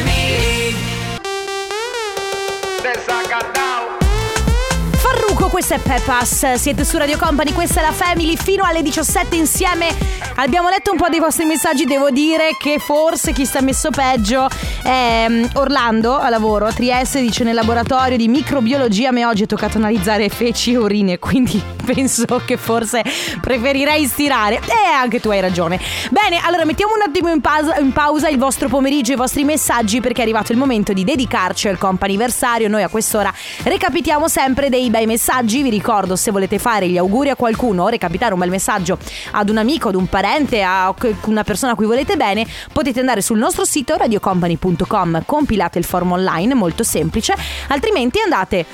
questo 5.60 5.74
è 5.74 5.80
Pepas, 5.80 6.54
siete 6.54 6.86
su 6.86 6.98
Radio 6.98 7.18
Company, 7.18 7.52
questa 7.52 7.82
è 7.82 7.84
la 7.84 7.92
Family 7.92 8.38
fino 8.38 8.64
alle 8.64 8.82
17 8.82 9.36
insieme. 9.36 9.94
Abbiamo 10.36 10.70
letto 10.70 10.92
un 10.92 10.98
po' 10.98 11.10
dei 11.10 11.20
vostri 11.20 11.44
messaggi, 11.44 11.84
devo 11.84 12.12
dire 12.12 12.56
che 12.58 12.80
forse 12.80 13.34
chi 13.34 13.44
sta 13.44 13.60
messo 13.60 13.90
peggio 13.90 14.48
è 14.82 15.26
mm, 15.28 15.44
Orlando 15.56 16.16
a 16.16 16.30
lavoro 16.30 16.66
a 16.66 16.72
Trieste, 16.72 17.20
dice 17.20 17.44
nel 17.44 17.56
laboratorio 17.56 18.16
di 18.16 18.30
microbiologia 18.30 19.12
mi 19.12 19.26
oggi 19.26 19.44
è 19.44 19.48
toccato 19.48 19.78
analizzare 19.80 20.30
feci 20.30 20.72
e 20.72 20.78
urine, 20.78 21.20
quindi 21.20 21.62
penso 21.86 22.42
che 22.46 22.56
forse 22.56 23.04
preferirei 23.42 24.06
stirare. 24.06 24.62
E 24.66 24.94
anche 24.96 25.20
tu 25.20 25.30
hai 25.30 25.42
ragione. 25.42 25.78
Bene, 26.10 26.40
allora 26.42 26.64
mettiamo 26.64 26.94
un 26.94 27.02
attimo 27.06 27.34
in 27.34 27.42
pausa, 27.42 27.78
in 27.80 27.92
pausa 27.92 28.30
il 28.30 28.38
vostro 28.38 28.70
pomeriggio 28.70 29.12
i 29.12 29.18
vostri 29.18 29.44
messaggi 29.44 30.00
perché 30.00 30.20
è 30.20 30.24
arrivato 30.24 30.54
il 30.54 30.58
momento 30.58 30.94
di 30.94 31.04
dedicarci 31.04 31.68
al 31.68 31.78
comp'anniversario. 31.78 32.70
Noi 32.70 32.84
a 32.84 32.88
quest'ora 32.88 33.34
recapitiamo 33.64 34.30
sempre 34.30 34.70
dei 34.70 34.90
bei 34.90 35.06
messaggi 35.06 35.49
messaggi. 35.50 35.64
Vi 35.64 35.70
ricordo, 35.70 36.16
se 36.16 36.32
volete 36.32 36.60
fare 36.60 36.88
gli 36.88 36.98
auguri 36.98 37.30
a 37.30 37.36
qualcuno 37.36 37.84
o 37.84 37.88
recapitare 37.88 38.34
un 38.34 38.40
bel 38.40 38.50
messaggio 38.50 38.98
ad 39.32 39.50
un 39.50 39.58
amico, 39.58 39.90
ad 39.90 39.96
un 39.96 40.08
parente, 40.08 40.62
a 40.62 40.94
una 41.26 41.44
persona 41.44 41.72
a 41.72 41.76
cui 41.76 41.86
volete 41.86 42.16
bene, 42.16 42.46
potete 42.72 43.00
andare 43.00 43.22
sul 43.22 43.40
nostro 43.40 43.66
sito 43.66 43.96
radiocompany.com, 43.96 45.24
compilate 45.26 45.80
il 45.80 45.86
form 45.86 46.12
online, 46.12 46.54
molto 46.54 46.84
semplice, 46.84 47.36
altrimenti 47.68 48.20
andate 48.20 48.66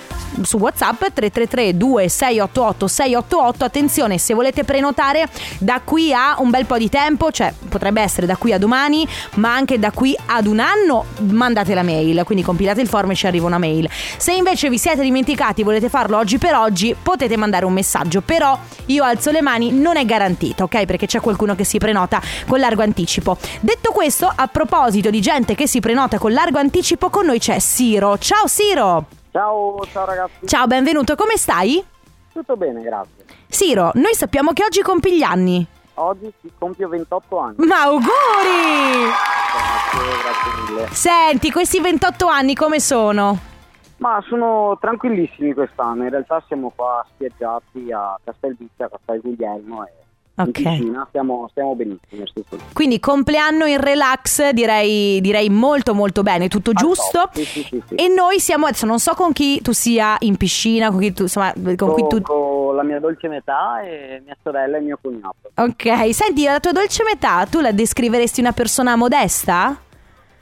su 0.41 0.57
WhatsApp 0.57 0.99
333 1.13 1.77
2688 1.77 2.87
688. 2.87 3.63
Attenzione, 3.63 4.17
se 4.17 4.33
volete 4.33 4.63
prenotare 4.63 5.27
da 5.59 5.81
qui 5.83 6.13
a 6.13 6.35
un 6.39 6.49
bel 6.49 6.65
po' 6.65 6.77
di 6.77 6.89
tempo, 6.89 7.31
cioè 7.31 7.53
potrebbe 7.69 8.01
essere 8.01 8.27
da 8.27 8.35
qui 8.35 8.51
a 8.51 8.57
domani, 8.57 9.07
ma 9.35 9.53
anche 9.53 9.79
da 9.79 9.91
qui 9.91 10.15
ad 10.25 10.47
un 10.47 10.59
anno, 10.59 11.05
mandate 11.19 11.73
la 11.73 11.83
mail, 11.83 12.23
quindi 12.25 12.43
compilate 12.43 12.81
il 12.81 12.87
form 12.87 13.11
e 13.11 13.15
ci 13.15 13.27
arriva 13.27 13.45
una 13.45 13.57
mail. 13.57 13.89
Se 14.17 14.33
invece 14.33 14.69
vi 14.69 14.77
siete 14.77 15.01
dimenticati, 15.01 15.63
volete 15.63 15.89
farlo 15.89 16.17
oggi 16.17 16.37
per 16.37 16.55
oggi, 16.55 16.64
potete 17.01 17.37
mandare 17.37 17.65
un 17.65 17.73
messaggio, 17.73 18.21
però 18.21 18.57
io 18.85 19.03
alzo 19.03 19.31
le 19.31 19.41
mani, 19.41 19.71
non 19.71 19.97
è 19.97 20.05
garantito, 20.05 20.63
ok? 20.65 20.85
Perché 20.85 21.05
c'è 21.05 21.19
qualcuno 21.19 21.55
che 21.55 21.63
si 21.63 21.77
prenota 21.77 22.21
con 22.47 22.59
largo 22.59 22.81
anticipo. 22.81 23.37
Detto 23.61 23.91
questo, 23.91 24.31
a 24.33 24.47
proposito 24.47 25.09
di 25.09 25.21
gente 25.21 25.55
che 25.55 25.67
si 25.67 25.79
prenota 25.79 26.17
con 26.17 26.33
largo 26.33 26.59
anticipo, 26.59 27.09
con 27.09 27.25
noi 27.25 27.39
c'è 27.39 27.59
Siro. 27.59 28.17
Ciao 28.17 28.47
Siro! 28.47 29.05
Ciao, 29.31 29.85
ciao 29.91 30.05
ragazzi. 30.05 30.45
Ciao, 30.45 30.65
benvenuto, 30.65 31.15
come 31.15 31.35
stai? 31.37 31.83
Tutto 32.31 32.55
bene, 32.55 32.81
grazie. 32.81 33.25
Siro, 33.47 33.91
noi 33.95 34.13
sappiamo 34.13 34.53
che 34.53 34.63
oggi 34.63 34.81
compi 34.81 35.17
gli 35.17 35.23
anni. 35.23 35.65
Oggi 35.95 36.31
si 36.41 36.51
compio 36.57 36.89
28 36.89 37.37
anni. 37.39 37.55
Ma 37.57 37.83
auguri! 37.83 39.11
Grazie, 39.51 40.17
grazie 40.21 40.73
mille. 40.73 40.87
Senti, 40.91 41.51
questi 41.51 41.79
28 41.79 42.27
anni 42.27 42.55
come 42.55 42.79
sono? 42.79 43.53
Ma 43.97 44.21
sono 44.27 44.77
tranquillissimi 44.79 45.53
quest'anno, 45.53 46.03
in 46.03 46.09
realtà 46.09 46.43
siamo 46.47 46.71
qua 46.75 47.05
spiaggiati 47.13 47.91
a 47.93 48.19
Castelvizzi, 48.23 48.83
a 48.83 48.89
Castel 48.89 49.21
Guglielmo 49.21 49.85
e 49.85 49.91
in 49.97 50.03
Ok. 50.37 50.51
piscina 50.51 51.05
stiamo, 51.07 51.47
stiamo 51.51 51.75
benissimo. 51.75 52.25
Quindi 52.73 52.99
compleanno 52.99 53.65
in 53.65 53.79
relax, 53.79 54.49
direi, 54.49 55.21
direi 55.21 55.49
molto 55.49 55.93
molto 55.93 56.23
bene, 56.23 56.49
tutto 56.49 56.73
giusto. 56.73 57.19
top, 57.19 57.35
sì, 57.35 57.63
sì, 57.63 57.81
sì. 57.87 57.95
E 57.95 58.09
noi 58.09 58.39
siamo, 58.41 58.65
adesso 58.65 58.85
non 58.85 58.99
so 58.99 59.13
con 59.13 59.31
chi 59.31 59.61
tu 59.61 59.71
sia 59.71 60.17
in 60.19 60.35
piscina, 60.35 60.89
con 60.89 60.99
chi 60.99 61.13
tu, 61.13 61.21
insomma, 61.23 61.53
con 61.53 61.93
cui 61.93 62.05
tu... 62.09 62.21
Con 62.21 62.75
la 62.75 62.83
mia 62.83 62.99
dolce 62.99 63.29
metà 63.29 63.81
e 63.81 64.21
mia 64.25 64.35
sorella 64.43 64.75
e 64.75 64.81
mio 64.81 64.99
cognato. 65.01 65.51
Ok, 65.55 66.13
senti, 66.13 66.43
la 66.43 66.59
tua 66.59 66.73
dolce 66.73 67.03
metà, 67.05 67.45
tu 67.45 67.61
la 67.61 67.71
descriveresti 67.71 68.41
una 68.41 68.51
persona 68.51 68.97
modesta? 68.97 69.79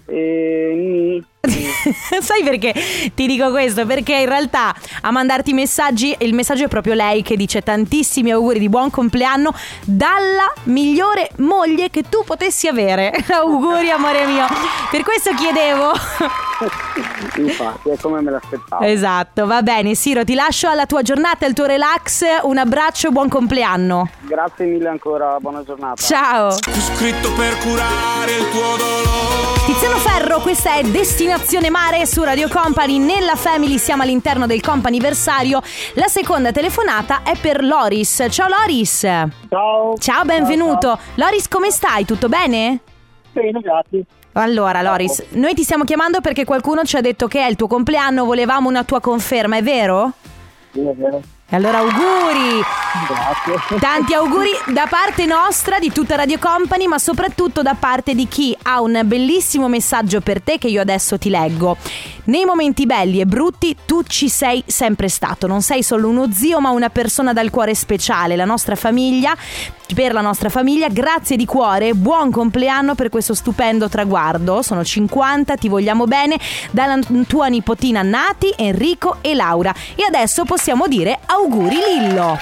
E... 0.06 1.24
Sai 2.22 2.42
perché 2.42 2.74
ti 3.14 3.28
dico 3.28 3.52
questo? 3.52 3.86
Perché 3.86 4.16
in 4.16 4.30
realtà 4.30 4.74
a 5.02 5.12
mandarti 5.12 5.50
i 5.50 5.54
messaggi, 5.54 6.16
il 6.20 6.34
messaggio 6.34 6.64
è 6.64 6.68
proprio 6.70 6.94
lei 6.94 7.22
che 7.22 7.36
dice 7.36 7.62
tantissimi 7.62 8.32
auguri 8.32 8.60
di 8.60 8.70
buon 8.70 8.90
compleanno 8.90 9.54
dalla 9.84 10.50
migliore 10.64 11.32
moglie 11.40 11.90
che 11.90 12.04
tu 12.08 12.24
potessi 12.24 12.70
avere. 12.70 13.12
auguri 13.28 13.90
amore 13.90 14.26
mio. 14.26 14.46
Per 14.90 15.04
questo 15.04 15.34
chiedevo. 15.34 15.92
Infatti, 17.36 17.90
è 17.90 17.98
come 18.00 18.22
me 18.22 18.32
l'aspettavo. 18.32 18.86
esatto, 18.86 19.46
va 19.46 19.62
bene 19.64 19.96
Siro, 19.96 20.24
ti 20.24 20.36
lascio 20.36 20.70
alla 20.70 20.86
tua 20.86 21.02
giornata, 21.02 21.46
al 21.46 21.52
tuo 21.52 21.66
relax, 21.66 22.24
un 22.44 22.58
abbraccio, 22.58 23.12
buon 23.12 23.28
compleanno. 23.28 24.10
Grazie 24.22 24.66
mille 24.66 24.88
ancora, 24.88 25.36
buona 25.42 25.62
giornata. 25.66 26.02
Ciao. 26.02 26.52
Scritto 26.52 27.34
per 27.34 27.58
curare 27.58 28.32
il 28.32 28.50
tuo 28.50 28.78
dolore. 28.78 29.42
Tiziano 29.66 29.98
Ferro, 29.98 30.40
questa 30.40 30.76
è 30.76 30.84
Destinazione 30.84 31.32
Mare 31.34 32.06
su 32.06 32.22
Radio 32.22 32.48
Company. 32.48 33.00
Nella 33.00 33.36
Family 33.36 33.80
siamo 33.80 34.04
all'interno 34.04 34.46
del 34.46 34.62
comp'anniversario. 34.62 35.62
La 35.96 36.08
seconda 36.08 36.52
telefonata 36.52 37.24
è 37.24 37.36
per 37.36 37.64
Loris. 37.64 38.28
Ciao 38.30 38.48
Loris. 38.48 39.00
Ciao. 39.00 39.98
Ciao, 39.98 40.26
benvenuto. 40.26 41.00
Loris, 41.16 41.48
come 41.48 41.72
stai? 41.72 42.06
Tutto 42.06 42.30
bene? 42.30 42.82
Bene, 43.32 43.60
grazie. 43.62 44.06
Allora, 44.34 44.84
Loris, 44.84 45.24
noi 45.32 45.56
ti 45.56 45.64
stiamo 45.64 45.86
chiamando 45.86 46.22
perché 46.22 46.46
qualcuno 46.46 46.84
ci 46.84 46.98
ha 46.98 47.02
detto 47.02 47.28
che 47.28 47.40
è 47.40 47.50
il 47.50 47.56
tuo 47.56 47.66
compleanno, 47.66 48.26
volevamo 48.26 48.70
una 48.70 48.84
tua 48.84 49.00
conferma, 49.00 49.58
è 49.58 49.64
vero? 49.64 50.12
Sì, 50.72 50.82
è 50.82 50.94
vero. 50.94 51.20
E 51.54 51.56
allora 51.56 51.78
auguri! 51.78 52.64
Grazie. 53.08 53.78
Tanti 53.80 54.16
auguri 54.16 54.50
da 54.74 54.88
parte 54.90 55.28
nostra, 55.28 55.78
di 55.78 55.92
tutta 55.92 56.16
Radio 56.16 56.40
Company, 56.40 56.88
ma 56.88 56.98
soprattutto 56.98 57.62
da 57.62 57.76
parte 57.76 58.16
di 58.16 58.28
chi 58.28 58.58
ha 58.64 58.82
un 58.82 59.00
bellissimo 59.06 59.68
messaggio 59.68 60.20
per 60.22 60.42
te 60.42 60.58
che 60.58 60.68
io 60.68 60.82
adesso 60.82 61.20
ti 61.20 61.30
leggo. 61.30 61.78
Nei 62.26 62.46
momenti 62.46 62.88
belli 62.88 63.20
e 63.20 63.28
brutti 63.28 63.78
tu 63.86 64.02
ci 64.02 64.30
sei 64.30 64.64
sempre 64.66 65.10
stato, 65.10 65.46
non 65.46 65.62
sei 65.62 65.84
solo 65.84 66.08
uno 66.08 66.32
zio 66.32 66.60
ma 66.60 66.72
una 66.72 66.90
persona 66.90 67.34
dal 67.34 67.52
cuore 67.52 67.76
speciale, 67.76 68.36
la 68.36 68.46
nostra 68.46 68.76
famiglia, 68.76 69.36
per 69.94 70.14
la 70.14 70.22
nostra 70.22 70.50
famiglia, 70.50 70.90
grazie 70.90 71.38
di 71.38 71.46
cuore, 71.46 71.94
buon 71.94 72.32
compleanno 72.32 72.96
per 72.96 73.10
questo 73.10 73.34
stupendo 73.34 73.88
traguardo, 73.88 74.62
sono 74.62 74.84
50, 74.84 75.56
ti 75.56 75.70
vogliamo 75.70 76.06
bene, 76.06 76.40
dalla 76.72 77.00
tua 77.28 77.48
nipotina 77.48 78.02
Nati, 78.02 78.54
Enrico 78.58 79.18
e 79.22 79.36
Laura. 79.36 79.74
E 79.96 80.04
adesso 80.04 80.44
possiamo 80.46 80.88
dire 80.88 81.20
auguri 81.26 81.76
Lillo! 81.76 82.38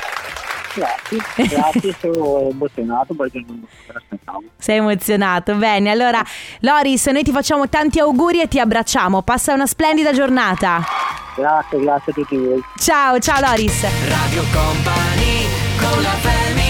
Grazie, 0.74 1.20
grazie, 1.36 1.96
sono 2.00 2.50
emozionato 2.50 3.14
perché 3.14 3.44
non 3.46 3.60
me 3.60 3.94
l'aspettavo. 3.94 4.44
Sei 4.58 4.78
emozionato, 4.78 5.56
bene. 5.56 5.92
Allora, 5.92 6.24
Loris, 6.60 7.08
noi 7.08 7.24
ti 7.24 7.32
facciamo 7.32 7.68
tanti 7.68 8.00
auguri 8.00 8.40
e 8.40 8.48
ti 8.48 8.58
abbracciamo. 8.58 9.22
Passa 9.22 9.54
una 9.54 9.66
splendida 9.66 10.14
giornata. 10.14 10.82
Grazie, 11.36 11.80
grazie 11.80 12.12
a 12.12 12.16
tutti 12.16 12.38
voi. 12.38 12.64
Ciao, 12.78 13.20
ciao 13.20 13.42
Loris. 13.42 13.82
Radio 14.08 14.44
Company 14.54 15.46
con 15.78 16.02
la 16.02 16.10
family. 16.10 16.61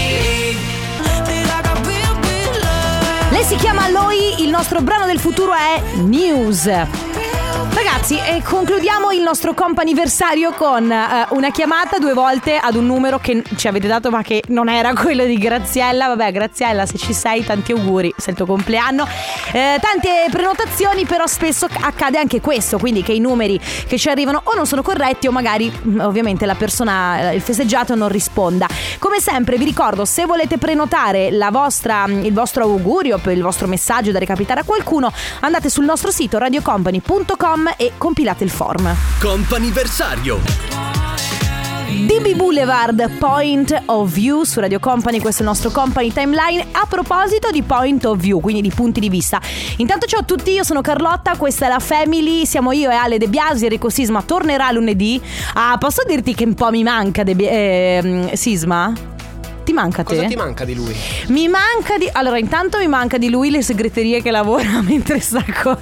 Lei 3.32 3.44
si 3.44 3.56
chiama 3.56 3.88
Loi, 3.88 4.42
il 4.42 4.50
nostro 4.50 4.82
brano 4.82 5.06
del 5.06 5.18
futuro 5.18 5.54
è 5.54 5.80
News. 6.02 7.21
Ragazzi, 7.52 8.16
e 8.16 8.42
concludiamo 8.42 9.12
il 9.12 9.22
nostro 9.22 9.52
comp'anniversario 9.54 10.52
con 10.52 10.90
eh, 10.90 11.26
una 11.30 11.50
chiamata 11.50 11.98
due 11.98 12.14
volte 12.14 12.56
ad 12.56 12.74
un 12.74 12.86
numero 12.86 13.18
che 13.18 13.42
ci 13.56 13.68
avete 13.68 13.86
dato 13.86 14.10
ma 14.10 14.22
che 14.22 14.42
non 14.48 14.68
era 14.68 14.92
quello 14.96 15.24
di 15.24 15.36
Graziella. 15.36 16.06
Vabbè, 16.08 16.32
Graziella, 16.32 16.86
se 16.86 16.96
ci 16.96 17.12
sei, 17.12 17.44
tanti 17.44 17.72
auguri, 17.72 18.12
se 18.16 18.26
è 18.26 18.30
il 18.30 18.36
tuo 18.36 18.46
compleanno. 18.46 19.06
Eh, 19.52 19.78
tante 19.80 20.26
prenotazioni, 20.30 21.04
però 21.04 21.26
spesso 21.26 21.66
accade 21.80 22.18
anche 22.18 22.40
questo, 22.40 22.78
quindi 22.78 23.02
che 23.02 23.12
i 23.12 23.20
numeri 23.20 23.60
che 23.86 23.98
ci 23.98 24.08
arrivano 24.08 24.40
o 24.44 24.54
non 24.54 24.66
sono 24.66 24.82
corretti 24.82 25.26
o 25.26 25.32
magari 25.32 25.70
mm, 25.70 26.00
ovviamente 26.00 26.46
la 26.46 26.54
persona, 26.54 27.30
eh, 27.30 27.34
il 27.34 27.40
festeggiato 27.40 27.94
non 27.94 28.08
risponda. 28.08 28.66
Come 28.98 29.20
sempre 29.20 29.58
vi 29.58 29.64
ricordo, 29.64 30.04
se 30.04 30.24
volete 30.24 30.58
prenotare 30.58 31.30
vostra, 31.50 32.06
mm, 32.06 32.24
il 32.24 32.32
vostro 32.32 32.64
augurio, 32.64 33.20
il 33.26 33.42
vostro 33.42 33.66
messaggio 33.66 34.12
da 34.12 34.18
recapitare 34.18 34.60
a 34.60 34.64
qualcuno, 34.64 35.12
andate 35.40 35.68
sul 35.68 35.84
nostro 35.84 36.10
sito 36.10 36.38
radiocompany.com 36.38 37.41
e 37.76 37.94
compilate 37.98 38.44
il 38.44 38.50
form. 38.50 38.94
Comp'anniversario. 39.20 40.38
DB 42.06 42.36
Boulevard 42.36 43.18
Point 43.18 43.82
of 43.86 44.12
View 44.12 44.44
su 44.44 44.60
Radio 44.60 44.78
Company, 44.78 45.18
questo 45.18 45.42
è 45.42 45.44
il 45.44 45.50
nostro 45.50 45.70
Company 45.70 46.12
Timeline. 46.12 46.68
A 46.70 46.86
proposito 46.88 47.50
di 47.50 47.62
Point 47.62 48.04
of 48.04 48.18
View, 48.18 48.38
quindi 48.38 48.62
di 48.62 48.70
punti 48.70 49.00
di 49.00 49.08
vista. 49.08 49.40
Intanto 49.78 50.06
ciao 50.06 50.20
a 50.20 50.22
tutti, 50.22 50.52
io 50.52 50.62
sono 50.62 50.82
Carlotta, 50.82 51.36
questa 51.36 51.66
è 51.66 51.68
la 51.68 51.80
Family, 51.80 52.46
siamo 52.46 52.70
io 52.70 52.90
e 52.90 52.94
Ale 52.94 53.18
De 53.18 53.26
Biasi, 53.26 53.64
Enrico 53.64 53.90
Sisma 53.90 54.22
tornerà 54.22 54.70
lunedì. 54.70 55.20
Ah, 55.54 55.76
posso 55.78 56.02
dirti 56.06 56.34
che 56.34 56.44
un 56.44 56.54
po' 56.54 56.70
mi 56.70 56.84
manca 56.84 57.24
De 57.24 57.34
Bi- 57.34 57.48
eh, 57.48 58.30
Sisma? 58.34 59.11
Ti 59.72 59.78
manca 59.78 60.02
a 60.02 60.04
te? 60.04 60.14
Cosa 60.16 60.26
ti 60.28 60.36
manca 60.36 60.64
di 60.66 60.74
lui? 60.74 60.94
Mi 61.28 61.48
manca 61.48 61.96
di. 61.96 62.06
Allora, 62.12 62.36
intanto 62.36 62.76
mi 62.76 62.88
manca 62.88 63.16
di 63.16 63.30
lui 63.30 63.48
le 63.48 63.62
segreterie 63.62 64.20
che 64.20 64.30
lavora 64.30 64.82
mentre 64.84 65.18
sta 65.18 65.42
qua. 65.62 65.78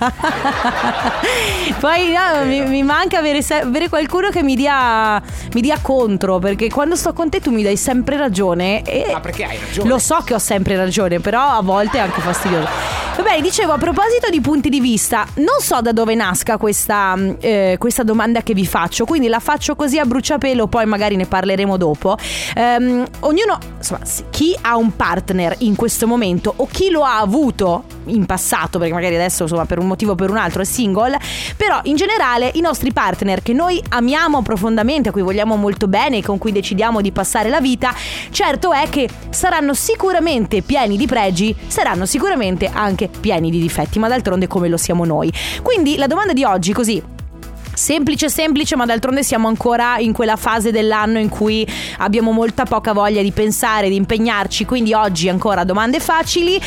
Poi 1.81 2.13
no, 2.13 2.45
mi, 2.45 2.61
mi 2.69 2.83
manca 2.85 3.19
avere, 3.19 3.43
se- 3.43 3.63
avere 3.63 3.89
qualcuno 3.89 4.29
che 4.31 4.45
mi 4.45 4.55
dia, 4.55 5.21
mi 5.55 5.61
dia 5.61 5.79
contro. 5.83 6.39
Perché 6.39 6.69
quando 6.69 6.95
sto 6.95 7.13
con 7.13 7.29
te 7.31 7.41
tu 7.41 7.51
mi 7.51 7.65
dai 7.65 7.77
sempre 7.77 8.17
ragione. 8.17 8.83
E 8.83 9.09
Ma 9.11 9.19
perché 9.19 9.45
hai 9.45 9.59
ragione? 9.59 9.89
lo 9.89 9.99
so 9.99 10.23
che 10.25 10.35
ho 10.35 10.39
sempre 10.39 10.77
ragione, 10.77 11.19
però 11.19 11.43
a 11.49 11.61
volte 11.63 11.99
è 11.99 12.01
anche 12.01 12.21
fastidioso. 12.21 12.69
Va 13.17 13.23
bene, 13.25 13.43
dicevo 13.43 13.73
a 13.73 13.79
proposito 13.79 14.31
di 14.31 14.41
punti 14.41 14.71
di 14.71 14.81
vista, 14.81 15.27
non 15.37 15.61
so 15.61 15.81
da 15.83 15.93
dove 15.93 16.15
nasca 16.15 16.57
questa, 16.57 17.15
mh, 17.15 17.37
eh, 17.41 17.77
questa 17.79 18.03
domanda 18.03 18.43
che 18.43 18.55
vi 18.55 18.65
faccio, 18.65 19.05
quindi 19.05 19.29
la 19.29 19.41
faccio 19.41 19.75
così 19.75 19.99
a 19.99 20.07
bruciapelo, 20.07 20.69
poi 20.69 20.87
magari 20.87 21.17
ne 21.17 21.27
parleremo 21.27 21.77
dopo. 21.77 22.17
Ehm, 22.55 23.05
ognuno, 23.21 23.59
insomma, 23.77 24.01
chi 24.31 24.57
ha 24.63 24.77
un 24.77 24.97
partner 24.97 25.55
in 25.59 25.77
questo 25.77 26.07
momento 26.07 26.53
o 26.57 26.67
chi 26.71 26.89
lo 26.89 27.05
ha 27.05 27.19
avuto 27.19 27.85
in 28.07 28.25
passato, 28.27 28.79
perché 28.79 28.95
magari 28.95 29.15
adesso 29.17 29.43
insomma 29.43 29.67
per 29.67 29.79
un 29.79 29.87
motivo 29.87 30.13
o 30.13 30.15
per 30.15 30.31
un 30.31 30.39
altro 30.39 30.63
è 30.63 30.65
single, 30.65 31.19
però 31.57 31.81
in 31.85 31.97
generale 31.97 32.51
i 32.55 32.61
nostri 32.61 32.93
partner 32.93 33.43
che 33.43 33.53
noi 33.53 33.83
amiamo 33.91 34.41
profondamente, 34.43 35.11
a 35.11 35.13
cui 35.13 35.23
vogliamo 35.23 35.57
molto 35.57 35.89
bene 35.89 36.23
con 36.23 36.39
cui 36.39 36.53
decidiamo 36.53 37.01
di 37.01 37.13
passare 37.13 37.51
la 37.51 37.61
vita, 37.61 37.95
certo 38.31 38.73
è 38.73 38.89
che 38.89 39.09
saranno 39.29 39.75
sicuramente 39.75 40.63
pieni 40.63 40.97
di 40.97 41.07
pregi, 41.07 41.55
saranno 41.67 42.07
sicuramente 42.07 42.71
anche 42.73 43.00
pieni 43.09 43.51
di 43.51 43.61
difetti, 43.61 43.99
ma 43.99 44.09
d'altronde 44.09 44.47
come 44.47 44.69
lo 44.69 44.77
siamo 44.77 45.05
noi. 45.05 45.33
Quindi 45.63 45.97
la 45.97 46.07
domanda 46.07 46.33
di 46.33 46.45
oggi 46.45 46.73
così 46.73 47.03
Semplice, 47.73 48.29
semplice, 48.29 48.77
ma 48.77 48.85
d'altronde 48.85 49.23
siamo 49.23 49.49
ancora 49.49 49.97
in 49.99 50.13
quella 50.13 50.37
fase 50.37 50.71
dell'anno 50.71 51.19
in 51.19 51.31
cui 51.31 51.67
abbiamo 51.99 52.31
molta 52.31 52.65
poca 52.65 52.93
voglia 52.93 53.23
di 53.23 53.31
pensare, 53.33 53.89
di 53.89 53.95
impegnarci. 53.95 54.67
Quindi 54.67 54.93
oggi 54.93 55.31
ancora 55.31 55.65
domande 55.65 55.99
facili. 55.99 56.57
Eh, 56.57 56.61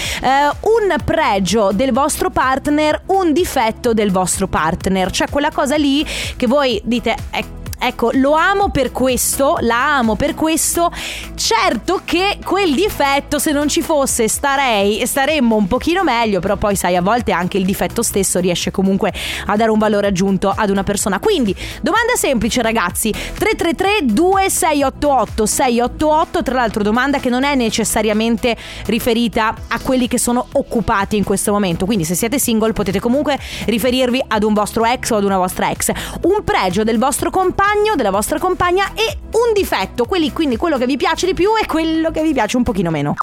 un 0.61 0.95
pregio 1.05 1.71
del 1.71 1.91
vostro 1.91 2.31
partner, 2.31 3.03
un 3.07 3.31
difetto 3.31 3.93
del 3.93 4.11
vostro 4.11 4.47
partner. 4.47 5.11
Cioè 5.11 5.29
quella 5.29 5.51
cosa 5.51 5.75
lì 5.75 6.03
che 6.35 6.47
voi 6.47 6.81
dite... 6.83 7.15
"Ecco, 7.29 7.61
Ecco, 7.85 8.11
lo 8.13 8.31
amo 8.31 8.69
per 8.69 8.93
questo, 8.93 9.57
la 9.59 9.97
amo 9.97 10.15
per 10.15 10.35
questo. 10.35 10.89
Certo 11.35 12.01
che 12.05 12.39
quel 12.41 12.73
difetto, 12.73 13.39
se 13.39 13.51
non 13.51 13.67
ci 13.67 13.81
fosse, 13.81 14.29
starei, 14.29 15.05
staremmo 15.05 15.53
un 15.53 15.67
pochino 15.67 16.01
meglio, 16.01 16.39
però 16.39 16.55
poi 16.55 16.77
sai, 16.77 16.95
a 16.95 17.01
volte 17.01 17.33
anche 17.33 17.57
il 17.57 17.65
difetto 17.65 18.01
stesso 18.01 18.39
riesce 18.39 18.71
comunque 18.71 19.11
a 19.47 19.57
dare 19.57 19.69
un 19.69 19.79
valore 19.79 20.07
aggiunto 20.07 20.53
ad 20.55 20.69
una 20.69 20.83
persona. 20.83 21.19
Quindi, 21.19 21.53
domanda 21.81 22.15
semplice 22.15 22.61
ragazzi, 22.61 23.11
333 23.11 24.13
2688 24.13 25.45
688, 25.45 26.43
tra 26.43 26.55
l'altro 26.55 26.83
domanda 26.83 27.19
che 27.19 27.29
non 27.29 27.43
è 27.43 27.53
necessariamente 27.55 28.55
riferita 28.85 29.53
a 29.67 29.79
quelli 29.79 30.07
che 30.07 30.17
sono 30.17 30.47
occupati 30.53 31.17
in 31.17 31.25
questo 31.25 31.51
momento. 31.51 31.85
Quindi 31.85 32.05
se 32.05 32.15
siete 32.15 32.39
single 32.39 32.71
potete 32.71 33.01
comunque 33.01 33.37
riferirvi 33.65 34.23
ad 34.25 34.43
un 34.43 34.53
vostro 34.53 34.85
ex 34.85 35.09
o 35.09 35.17
ad 35.17 35.25
una 35.25 35.37
vostra 35.37 35.69
ex. 35.69 35.91
Un 36.21 36.45
pregio 36.45 36.85
del 36.85 36.97
vostro 36.97 37.29
compagno, 37.29 37.71
della 37.95 38.11
vostra 38.11 38.39
compagna 38.39 38.93
e 38.93 39.17
un 39.31 39.53
difetto, 39.53 40.05
quelli, 40.05 40.31
quindi 40.31 40.57
quello 40.57 40.77
che 40.77 40.85
vi 40.85 40.97
piace 40.97 41.25
di 41.25 41.33
più 41.33 41.55
e 41.57 41.65
quello 41.65 42.11
che 42.11 42.21
vi 42.21 42.33
piace 42.33 42.57
un 42.57 42.63
pochino 42.63 42.89
meno. 42.89 43.15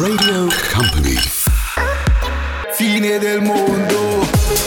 Radio 0.00 0.48
Company. 0.72 1.16
Fine 2.72 3.18
del 3.18 3.42
mondo. 3.42 3.95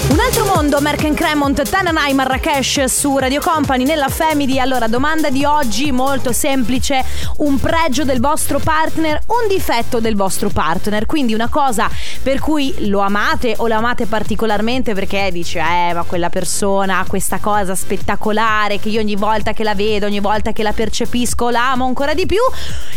Un 0.10 0.20
altro 0.20 0.44
mondo, 0.46 0.82
Merck 0.82 1.14
Cremont, 1.14 1.70
Tananai, 1.70 2.16
Marrakesh 2.16 2.86
su 2.86 3.16
Radio 3.20 3.40
Company 3.42 3.84
nella 3.84 4.08
Family. 4.08 4.58
Allora, 4.58 4.88
domanda 4.88 5.30
di 5.30 5.46
oggi 5.46 5.92
molto 5.92 6.32
semplice: 6.32 7.06
un 7.38 7.60
pregio 7.60 8.04
del 8.04 8.20
vostro 8.20 8.58
partner, 8.58 9.22
un 9.28 9.48
difetto 9.48 10.00
del 10.00 10.16
vostro 10.16 10.50
partner. 10.50 11.06
Quindi 11.06 11.36
una 11.36 11.48
cosa 11.48 11.88
per 12.24 12.40
cui 12.40 12.88
lo 12.90 13.02
amate 13.02 13.54
o 13.58 13.68
lo 13.68 13.76
amate 13.76 14.08
particolarmente 14.08 14.96
perché 14.96 15.30
dice, 15.32 15.60
eh, 15.60 15.94
ma 15.94 16.02
quella 16.02 16.30
persona 16.30 16.98
ha 16.98 17.06
questa 17.06 17.38
cosa 17.38 17.76
spettacolare 17.76 18.80
che 18.80 18.90
io 18.90 19.02
ogni 19.02 19.16
volta 19.16 19.54
che 19.54 19.64
la 19.64 19.76
vedo, 19.76 20.08
ogni 20.08 20.22
volta 20.22 20.54
che 20.54 20.64
la 20.64 20.74
percepisco, 20.74 21.52
la 21.52 21.74
amo 21.74 21.86
ancora 21.86 22.16
di 22.16 22.26
più. 22.26 22.42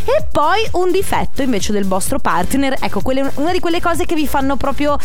E 0.04 0.26
poi 0.32 0.66
un 0.72 0.90
difetto 0.90 1.42
invece 1.42 1.72
del 1.72 1.84
vostro 1.84 2.18
partner. 2.18 2.74
Ecco, 2.80 3.02
quelle, 3.02 3.30
una 3.34 3.52
di 3.52 3.60
quelle 3.60 3.82
cose 3.82 4.06
che 4.06 4.14
vi 4.14 4.26
fanno 4.26 4.56
proprio 4.56 4.96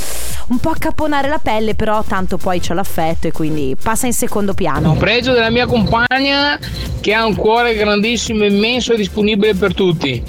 un 0.47 0.59
po' 0.59 0.69
accapponare 0.69 1.27
la 1.27 1.39
pelle, 1.39 1.75
però 1.75 1.95
tanto 2.03 2.37
poi 2.37 2.59
c'è 2.59 2.73
l'affetto 2.73 3.27
e 3.27 3.31
quindi 3.31 3.75
passa 3.81 4.05
in 4.05 4.13
secondo 4.13 4.53
piano. 4.53 4.91
Un 4.91 4.97
pregio 4.97 5.33
della 5.33 5.49
mia 5.49 5.65
compagna 5.65 6.59
che 6.99 7.13
ha 7.13 7.25
un 7.25 7.35
cuore 7.35 7.75
grandissimo, 7.75 8.43
immenso 8.43 8.93
e 8.93 8.97
disponibile 8.97 9.55
per 9.55 9.73
tutti. 9.73 10.23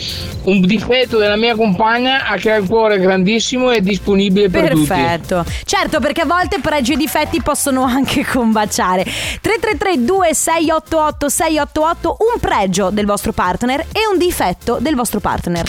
Un 0.44 0.60
difetto 0.60 1.18
della 1.18 1.36
mia 1.36 1.54
compagna 1.54 2.32
è 2.32 2.38
che 2.38 2.52
ha 2.52 2.56
il 2.56 2.66
cuore 2.66 2.98
grandissimo 2.98 3.70
e 3.70 3.80
disponibile 3.80 4.48
per 4.48 4.70
tutti. 4.70 4.86
Perfetto. 4.86 5.44
Certo, 5.64 6.00
perché 6.00 6.22
a 6.22 6.26
volte 6.26 6.60
pregi 6.60 6.92
e 6.92 6.96
difetti 6.96 7.42
possono 7.42 7.82
anche 7.82 8.24
combaciare. 8.24 9.04
333 9.04 10.04
2688 10.04 11.28
688 11.28 12.16
un 12.32 12.40
pregio 12.40 12.90
del 12.90 13.06
vostro 13.06 13.32
partner 13.32 13.80
e 13.92 14.00
un 14.10 14.18
difetto 14.18 14.78
del 14.80 14.94
vostro 14.94 15.20
partner. 15.20 15.64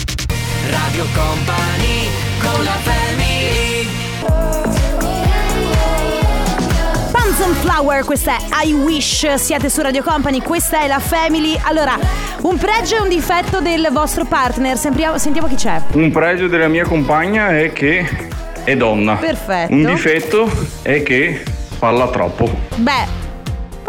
Radio 0.69 1.05
Company 1.13 2.07
con 2.39 2.63
la 2.63 2.71
family. 2.83 3.28
Panson 7.49 7.55
Flower, 7.55 8.03
questa 8.05 8.37
è 8.37 8.65
I 8.65 8.73
Wish, 8.73 9.33
siete 9.35 9.69
su 9.69 9.81
Radio 9.81 10.03
Company, 10.03 10.39
questa 10.39 10.81
è 10.81 10.87
la 10.87 10.99
Family. 10.99 11.57
Allora, 11.63 11.97
un 12.41 12.57
pregio 12.57 12.97
e 12.97 12.99
un 12.99 13.09
difetto 13.09 13.59
del 13.59 13.89
vostro 13.91 14.25
partner, 14.25 14.77
Sentiamo, 14.77 15.17
sentiamo 15.17 15.47
chi 15.47 15.55
c'è. 15.55 15.81
Un 15.93 16.11
pregio 16.11 16.47
della 16.47 16.67
mia 16.67 16.85
compagna 16.85 17.57
è 17.57 17.73
che 17.73 18.07
è 18.63 18.75
donna. 18.75 19.15
Perfetto. 19.15 19.73
Un 19.73 19.83
difetto 19.83 20.51
è 20.83 21.01
che 21.01 21.43
parla 21.79 22.09
troppo. 22.09 22.47
Beh, 22.75 23.28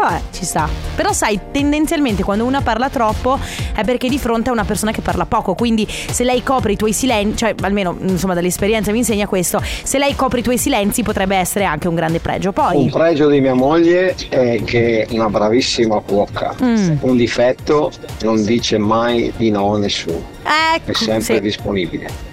vabbè, 0.01 0.21
ci 0.31 0.45
sta. 0.45 0.67
Però 0.95 1.11
sai, 1.13 1.39
tendenzialmente 1.51 2.23
quando 2.23 2.45
una 2.45 2.61
parla 2.61 2.89
troppo 2.89 3.39
è 3.73 3.83
perché 3.83 4.09
di 4.09 4.19
fronte 4.19 4.49
a 4.49 4.51
una 4.51 4.65
persona 4.65 4.91
che 4.91 5.01
parla 5.01 5.25
poco. 5.25 5.53
Quindi 5.55 5.87
se 5.87 6.23
lei 6.23 6.43
copre 6.43 6.73
i 6.73 6.75
tuoi 6.75 6.93
silenzi, 6.93 7.37
cioè 7.37 7.55
almeno 7.61 7.95
insomma 8.01 8.33
dall'esperienza 8.33 8.91
mi 8.91 8.99
insegna 8.99 9.27
questo, 9.27 9.61
se 9.61 9.97
lei 9.97 10.15
copre 10.15 10.39
i 10.39 10.43
tuoi 10.43 10.57
silenzi 10.57 11.03
potrebbe 11.03 11.35
essere 11.35 11.65
anche 11.65 11.87
un 11.87 11.95
grande 11.95 12.19
pregio. 12.19 12.51
Poi... 12.51 12.75
Un 12.77 12.89
pregio 12.89 13.29
di 13.29 13.39
mia 13.39 13.53
moglie 13.53 14.15
è 14.29 14.61
che 14.63 15.05
è 15.05 15.13
una 15.13 15.29
bravissima 15.29 15.99
cuoca. 15.99 16.55
Mm. 16.61 16.97
Un 17.01 17.15
difetto 17.15 17.91
non 18.21 18.43
dice 18.43 18.77
mai 18.77 19.31
di 19.37 19.51
no 19.51 19.73
a 19.75 19.77
nessuno. 19.77 20.39
Ecco, 20.75 20.91
È 20.91 20.93
sempre 20.93 21.35
sì. 21.35 21.41
disponibile. 21.41 22.30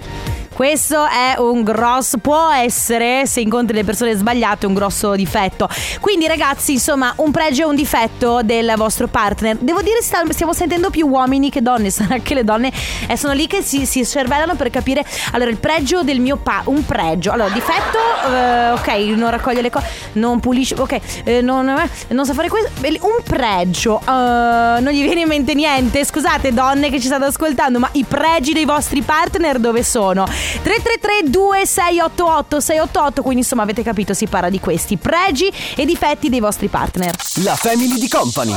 Questo 0.59 1.05
è 1.05 1.35
un 1.37 1.63
grosso, 1.63 2.17
può 2.17 2.49
essere, 2.51 3.25
se 3.25 3.39
incontri 3.39 3.77
le 3.77 3.85
persone 3.85 4.13
sbagliate, 4.13 4.65
un 4.65 4.73
grosso 4.73 5.15
difetto. 5.15 5.69
Quindi 6.01 6.27
ragazzi, 6.27 6.73
insomma, 6.73 7.13
un 7.15 7.31
pregio 7.31 7.61
e 7.61 7.65
un 7.67 7.75
difetto 7.75 8.41
del 8.43 8.73
vostro 8.75 9.07
partner. 9.07 9.55
Devo 9.55 9.81
dire, 9.81 10.01
stiamo 10.01 10.51
sentendo 10.51 10.89
più 10.89 11.07
uomini 11.07 11.49
che 11.49 11.61
donne, 11.61 11.89
sarà 11.91 12.17
che 12.17 12.33
le 12.33 12.43
donne 12.43 12.73
eh, 13.07 13.15
sono 13.15 13.31
lì 13.31 13.47
che 13.47 13.61
si, 13.61 13.85
si 13.85 14.05
cervellano 14.05 14.55
per 14.55 14.69
capire. 14.69 15.05
Allora, 15.31 15.49
il 15.49 15.59
pregio 15.59 16.03
del 16.03 16.19
mio 16.19 16.35
pa... 16.35 16.63
un 16.65 16.85
pregio. 16.85 17.31
Allora, 17.31 17.51
difetto, 17.51 17.97
eh, 18.29 18.71
ok, 18.71 19.17
non 19.17 19.29
raccoglie 19.29 19.61
le 19.61 19.69
cose, 19.69 19.87
non 20.15 20.41
pulisce, 20.41 20.75
ok, 20.75 20.99
eh, 21.23 21.41
non, 21.41 21.69
eh, 21.69 21.89
non 22.09 22.25
sa 22.25 22.33
fare 22.33 22.49
questo. 22.49 22.69
Un 22.81 23.23
pregio, 23.23 24.01
eh, 24.01 24.81
non 24.81 24.89
gli 24.89 25.03
viene 25.03 25.21
in 25.21 25.27
mente 25.29 25.53
niente. 25.53 26.03
Scusate, 26.03 26.51
donne 26.51 26.89
che 26.89 26.99
ci 26.99 27.05
state 27.05 27.23
ascoltando, 27.23 27.79
ma 27.79 27.87
i 27.93 28.03
pregi 28.03 28.51
dei 28.51 28.65
vostri 28.65 29.01
partner 29.01 29.57
dove 29.57 29.83
sono? 29.83 30.27
333 30.61 31.29
2688 31.29 32.59
688 32.59 33.21
quindi 33.21 33.41
insomma 33.41 33.63
avete 33.63 33.83
capito 33.83 34.13
si 34.13 34.27
parla 34.27 34.49
di 34.49 34.59
questi 34.59 34.97
pregi 34.97 35.51
e 35.75 35.85
difetti 35.85 36.29
dei 36.29 36.39
vostri 36.39 36.67
partner 36.67 37.15
La 37.43 37.55
Family 37.55 37.99
di 37.99 38.07
Company. 38.09 38.53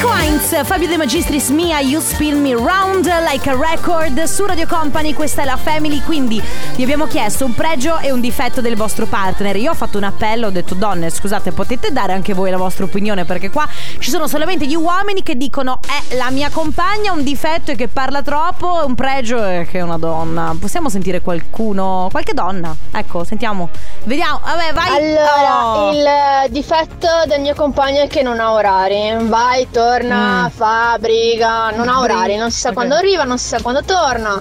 Nico 0.00 0.14
Heinz, 0.14 0.64
Fabio 0.64 0.88
De 0.88 0.96
Magistris, 0.96 1.50
Mia, 1.50 1.78
You 1.80 2.00
Spill 2.00 2.34
Me 2.40 2.54
Round 2.54 3.04
Like 3.28 3.50
a 3.50 3.54
Record 3.54 4.22
su 4.22 4.46
Radio 4.46 4.66
Company, 4.66 5.12
questa 5.12 5.42
è 5.42 5.44
la 5.44 5.58
Family, 5.58 6.00
quindi 6.00 6.42
vi 6.74 6.82
abbiamo 6.82 7.04
chiesto 7.06 7.44
un 7.44 7.54
pregio 7.54 7.98
e 7.98 8.10
un 8.10 8.18
difetto 8.18 8.62
del 8.62 8.76
vostro 8.76 9.04
partner. 9.04 9.56
Io 9.56 9.72
ho 9.72 9.74
fatto 9.74 9.98
un 9.98 10.04
appello, 10.04 10.46
ho 10.46 10.50
detto 10.50 10.72
donne, 10.74 11.10
scusate, 11.10 11.52
potete 11.52 11.92
dare 11.92 12.14
anche 12.14 12.32
voi 12.32 12.48
la 12.50 12.56
vostra 12.56 12.84
opinione 12.86 13.26
perché 13.26 13.50
qua 13.50 13.68
ci 13.98 14.08
sono 14.08 14.26
solamente 14.26 14.64
gli 14.64 14.74
uomini 14.74 15.22
che 15.22 15.36
dicono 15.36 15.80
"Eh, 16.10 16.16
la 16.16 16.30
mia 16.30 16.48
compagna 16.48 17.10
ha 17.10 17.14
un 17.14 17.22
difetto 17.22 17.72
è 17.72 17.76
che 17.76 17.88
parla 17.88 18.22
troppo, 18.22 18.82
un 18.86 18.94
pregio 18.94 19.44
è 19.44 19.66
che 19.70 19.80
è 19.80 19.82
una 19.82 19.98
donna". 19.98 20.56
Possiamo 20.58 20.88
sentire 20.88 21.20
qualcuno, 21.20 22.08
qualche 22.10 22.32
donna? 22.32 22.74
Ecco, 22.90 23.24
sentiamo. 23.24 23.68
Vediamo. 24.04 24.40
Vabbè, 24.42 24.72
vai. 24.72 24.96
Allora, 24.96 25.66
Oh. 25.66 25.92
il 25.92 26.50
difetto 26.52 27.06
del 27.26 27.42
mio 27.42 27.54
compagno 27.54 28.00
è 28.00 28.06
che 28.08 28.22
non 28.22 28.40
ha 28.40 28.52
orari. 28.52 29.14
Vai, 29.28 29.68
torna, 29.70 29.88
Mm. 29.98 30.46
fa, 30.48 30.96
briga, 31.00 31.70
non 31.70 31.88
ha 31.88 32.00
orari, 32.00 32.36
non 32.36 32.50
si 32.50 32.60
sa 32.60 32.68
Ok. 32.68 32.74
quando 32.74 32.94
arriva, 32.94 33.24
non 33.24 33.38
si 33.38 33.48
sa 33.48 33.60
quando 33.60 33.82
torna. 33.82 34.40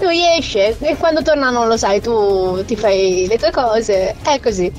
Lui 0.00 0.20
esce 0.36 0.76
e 0.80 0.96
quando 0.96 1.22
torna 1.22 1.50
non 1.50 1.68
lo 1.68 1.76
sai, 1.76 2.00
tu 2.00 2.64
ti 2.64 2.74
fai 2.74 3.26
le 3.28 3.38
tue 3.38 3.52
cose. 3.52 4.16
È 4.22 4.40
così. 4.40 4.72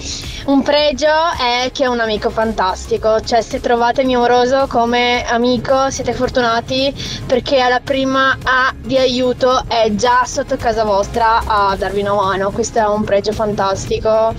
Un 0.48 0.62
pregio 0.64 1.08
è 1.40 1.70
che 1.72 1.86
è 1.86 1.88
un 1.88 2.02
amico 2.02 2.30
fantastico, 2.30 3.22
cioè 3.22 3.42
se 3.42 3.62
trovate 3.62 4.04
mio 4.04 4.20
moroso 4.20 4.68
come 4.68 5.24
amico 5.26 5.90
siete 5.90 6.12
fortunati 6.14 6.94
perché 7.26 7.62
alla 7.62 7.80
prima 7.80 8.38
A 8.44 8.74
di 8.78 8.98
aiuto 8.98 9.64
è 9.70 9.90
già 9.94 10.24
sotto 10.26 10.58
casa 10.58 10.84
vostra 10.84 11.42
a 11.46 11.76
darvi 11.78 12.02
una 12.02 12.16
mano. 12.16 12.52
Questo 12.52 12.80
è 12.80 12.86
un 12.86 13.06
pregio 13.06 13.32
fantastico 13.32 14.34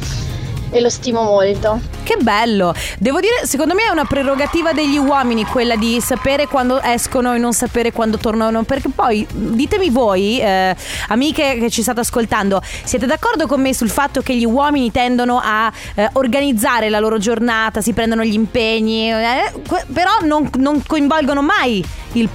e 0.70 0.81
lo 0.81 0.90
stimo 0.90 1.22
molto. 1.22 1.81
Che 2.03 2.16
bello! 2.20 2.74
Devo 2.98 3.20
dire, 3.20 3.46
secondo 3.46 3.74
me 3.74 3.85
è 3.85 3.90
una 3.90 4.05
prerogativa 4.05 4.72
degli 4.72 4.98
uomini 4.98 5.44
quella 5.44 5.77
di 5.77 6.00
sapere 6.00 6.46
quando 6.46 6.81
escono 6.83 7.33
e 7.33 7.38
non 7.38 7.53
sapere 7.53 7.92
quando 7.92 8.18
tornano. 8.18 8.62
Perché 8.64 8.88
poi, 8.94 9.27
ditemi 9.33 9.90
voi, 9.90 10.40
eh, 10.40 10.74
amiche 11.09 11.59
che 11.59 11.70
ci 11.70 11.83
state 11.83 12.00
ascoltando, 12.00 12.61
siete 12.85 13.07
d'accordo 13.07 13.46
con 13.46 13.61
me 13.61 13.72
sul 13.72 13.90
fatto 13.90 14.20
che 14.20 14.37
gli 14.37 14.44
uomini 14.44 14.90
tendono 14.90 15.40
a 15.42 15.72
eh, 15.94 16.09
organizzare 16.14 16.88
la 16.90 16.98
loro 16.98 17.18
giornata, 17.18 17.81
si 17.81 17.92
prendono 17.92 18.22
gli 18.24 18.35
impegni, 18.35 19.11
eh, 19.11 19.53
però 19.92 20.11
non, 20.22 20.50
non 20.59 20.83
coinvolgono 20.87 21.42
mai 21.42 21.85
il- 22.12 22.29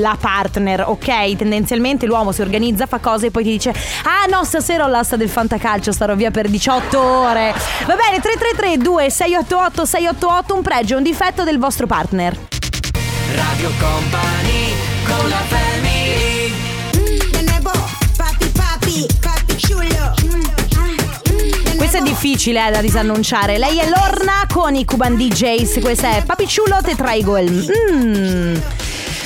la 0.00 0.16
partner, 0.18 0.84
ok? 0.86 1.36
Tendenzialmente 1.36 2.06
l'uomo 2.06 2.32
si 2.32 2.40
organizza, 2.40 2.86
fa 2.86 2.98
cose 2.98 3.26
e 3.26 3.30
poi 3.30 3.44
ti 3.44 3.50
dice 3.50 3.70
Ah 4.04 4.26
no, 4.28 4.44
stasera 4.44 4.84
ho 4.84 4.88
l'asta 4.88 5.16
del 5.16 5.28
fantacalcio, 5.28 5.92
starò 5.92 6.14
via 6.14 6.30
per 6.30 6.48
18 6.48 7.00
ore 7.00 7.53
Va 7.86 7.96
bene, 7.96 8.20
333 8.20 8.78
2688 8.78 9.84
688 9.84 10.54
un 10.54 10.62
pregio, 10.62 10.96
un 10.96 11.02
difetto 11.02 11.44
del 11.44 11.58
vostro 11.58 11.86
partner 11.86 12.52
Radio 13.34 13.70
Company 13.80 14.74
con 15.04 15.28
la 15.28 15.42
family. 15.48 16.52
Papi, 18.52 19.06
papi 19.20 19.56
chulo. 19.66 20.14
Questo 21.76 21.96
è 21.96 22.02
difficile 22.02 22.68
eh, 22.68 22.70
da 22.70 22.80
disannunciare. 22.80 23.58
Lei 23.58 23.78
è 23.78 23.88
Lorna 23.88 24.46
con 24.52 24.74
i 24.76 24.84
Cuban 24.84 25.16
DJs. 25.16 25.80
Questa 25.80 26.16
è 26.16 26.22
Papicciullo 26.22 26.78
Tetraigoel. 26.80 27.66
Mmm. 27.90 28.83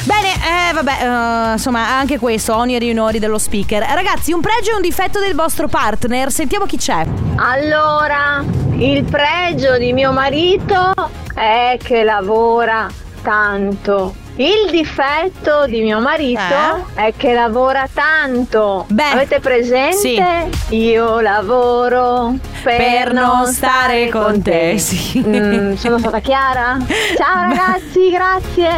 Bene, 0.09 0.71
eh, 0.71 0.73
vabbè, 0.73 1.03
eh, 1.03 1.53
insomma, 1.53 1.87
anche 1.99 2.19
questo, 2.19 2.57
oneri 2.57 2.89
e 2.89 2.93
onori 2.93 3.19
dello 3.19 3.37
speaker. 3.37 3.83
Ragazzi, 3.83 4.33
un 4.33 4.41
pregio 4.41 4.71
e 4.71 4.77
un 4.77 4.81
difetto 4.81 5.21
del 5.21 5.35
vostro 5.35 5.69
partner. 5.69 6.33
Sentiamo 6.33 6.65
chi 6.65 6.79
c'è. 6.79 7.05
Allora, 7.37 8.43
il 8.79 9.05
pregio 9.05 9.77
di 9.77 9.93
mio 9.93 10.11
marito 10.11 10.95
è 11.35 11.77
che 11.83 12.05
lavora 12.05 12.89
tanto. 13.21 14.15
Il 14.37 14.71
difetto 14.71 15.67
di 15.67 15.83
mio 15.83 16.01
marito 16.01 16.87
è 16.95 17.13
che 17.15 17.35
lavora 17.35 17.87
tanto. 17.93 18.87
Avete 19.13 19.41
presente? 19.41 20.49
Io 20.71 21.21
lavoro 21.21 22.35
per, 22.77 23.13
non 23.13 23.47
stare 23.47 24.09
con 24.11 24.43
te, 24.43 24.77
sì. 24.79 25.23
Mm, 25.27 25.75
sono 25.75 25.99
stata 25.99 26.21
chiara? 26.21 26.77
Ciao 27.17 27.49
ragazzi, 27.49 28.11
grazie. 28.11 28.69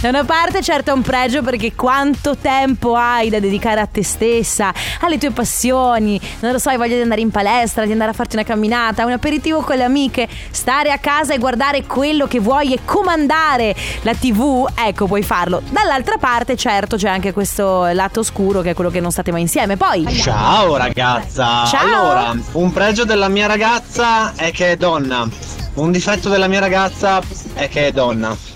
Da 0.00 0.08
una 0.08 0.24
parte 0.24 0.60
certo 0.62 0.90
è 0.90 0.92
un 0.92 1.02
pregio 1.02 1.42
perché 1.42 1.74
quanto 1.74 2.36
tempo 2.36 2.94
hai 2.94 3.28
da 3.28 3.38
dedicare 3.38 3.80
a 3.80 3.86
te 3.86 4.02
stessa, 4.02 4.72
alle 5.00 5.18
tue 5.18 5.30
passioni, 5.30 6.20
non 6.40 6.52
lo 6.52 6.58
so, 6.58 6.70
hai 6.70 6.76
voglia 6.76 6.96
di 6.96 7.02
andare 7.02 7.20
in 7.20 7.30
palestra, 7.30 7.84
di 7.84 7.92
andare 7.92 8.10
a 8.10 8.14
farti 8.14 8.36
una 8.36 8.44
camminata, 8.44 9.04
un 9.04 9.12
aperitivo 9.12 9.60
con 9.60 9.76
le 9.76 9.84
amiche, 9.84 10.28
stare 10.50 10.90
a 10.90 10.98
casa 10.98 11.34
e 11.34 11.38
guardare 11.38 11.84
quello 11.84 12.26
che 12.26 12.40
vuoi 12.40 12.72
e 12.72 12.80
comandare 12.84 13.74
la 14.02 14.14
tv, 14.14 14.68
ecco 14.74 15.06
puoi 15.06 15.22
farlo. 15.22 15.62
Dall'altra 15.70 16.16
parte 16.18 16.56
certo 16.56 16.96
c'è 16.96 17.08
anche 17.08 17.32
questo 17.32 17.86
lato 17.92 18.20
oscuro 18.20 18.62
che 18.62 18.70
è 18.70 18.74
quello 18.74 18.90
che 18.90 19.00
non 19.00 19.12
state 19.12 19.30
mai 19.30 19.42
insieme. 19.42 19.76
Poi... 19.76 20.06
Ciao 20.08 20.76
ragazza. 20.76 21.64
Ciao. 21.66 21.86
Allora, 21.86 22.34
un 22.52 22.72
pregio 22.72 23.04
della 23.04 23.27
mia 23.28 23.46
ragazza 23.46 24.34
è 24.34 24.50
che 24.50 24.72
è 24.72 24.76
donna. 24.76 25.28
Un 25.74 25.92
difetto 25.92 26.28
della 26.28 26.48
mia 26.48 26.60
ragazza 26.60 27.20
è 27.54 27.68
che 27.68 27.88
è 27.88 27.92
donna. 27.92 28.36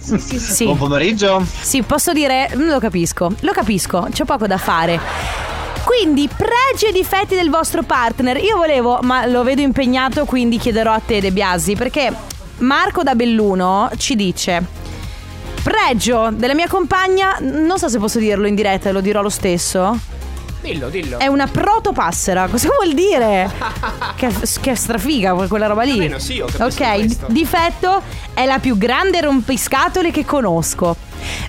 Sì. 0.00 0.64
Buon 0.64 0.78
pomeriggio. 0.78 1.44
Sì, 1.60 1.82
posso 1.82 2.12
dire, 2.12 2.50
mm, 2.54 2.68
lo 2.68 2.78
capisco, 2.78 3.30
lo 3.40 3.52
capisco, 3.52 4.08
c'è 4.10 4.24
poco 4.24 4.46
da 4.46 4.56
fare. 4.56 4.98
Quindi, 5.84 6.28
pregi 6.28 6.86
e 6.86 6.92
difetti 6.92 7.34
del 7.34 7.50
vostro 7.50 7.82
partner. 7.82 8.38
Io 8.38 8.56
volevo, 8.56 9.00
ma 9.02 9.26
lo 9.26 9.42
vedo 9.42 9.60
impegnato, 9.60 10.24
quindi 10.24 10.58
chiederò 10.58 10.92
a 10.92 11.00
te, 11.00 11.20
De 11.20 11.32
Biasi, 11.32 11.74
perché 11.76 12.12
Marco 12.58 13.02
da 13.02 13.14
Belluno 13.14 13.90
ci 13.96 14.16
dice: 14.16 14.64
Pregio 15.62 16.30
della 16.32 16.54
mia 16.54 16.68
compagna, 16.68 17.36
non 17.40 17.78
so 17.78 17.88
se 17.88 17.98
posso 17.98 18.18
dirlo 18.18 18.46
in 18.46 18.54
diretta, 18.54 18.90
lo 18.90 19.00
dirò 19.00 19.20
lo 19.22 19.28
stesso. 19.28 20.16
Dillo, 20.60 20.88
dillo. 20.88 21.18
È 21.18 21.26
una 21.26 21.46
protopassera, 21.46 22.48
cosa 22.48 22.68
vuol 22.76 22.92
dire? 22.94 23.50
che, 24.16 24.28
che 24.60 24.74
strafiga 24.74 25.32
quella 25.34 25.66
roba 25.66 25.82
lì. 25.84 25.92
Più 25.92 26.00
o 26.00 26.04
meno 26.04 26.18
sì, 26.18 26.40
ho 26.40 26.46
Ok, 26.46 26.94
questo. 26.94 27.26
difetto 27.28 28.02
è 28.34 28.44
la 28.44 28.58
più 28.58 28.76
grande 28.76 29.20
rompiscatole 29.20 30.10
che 30.10 30.24
conosco. 30.24 30.96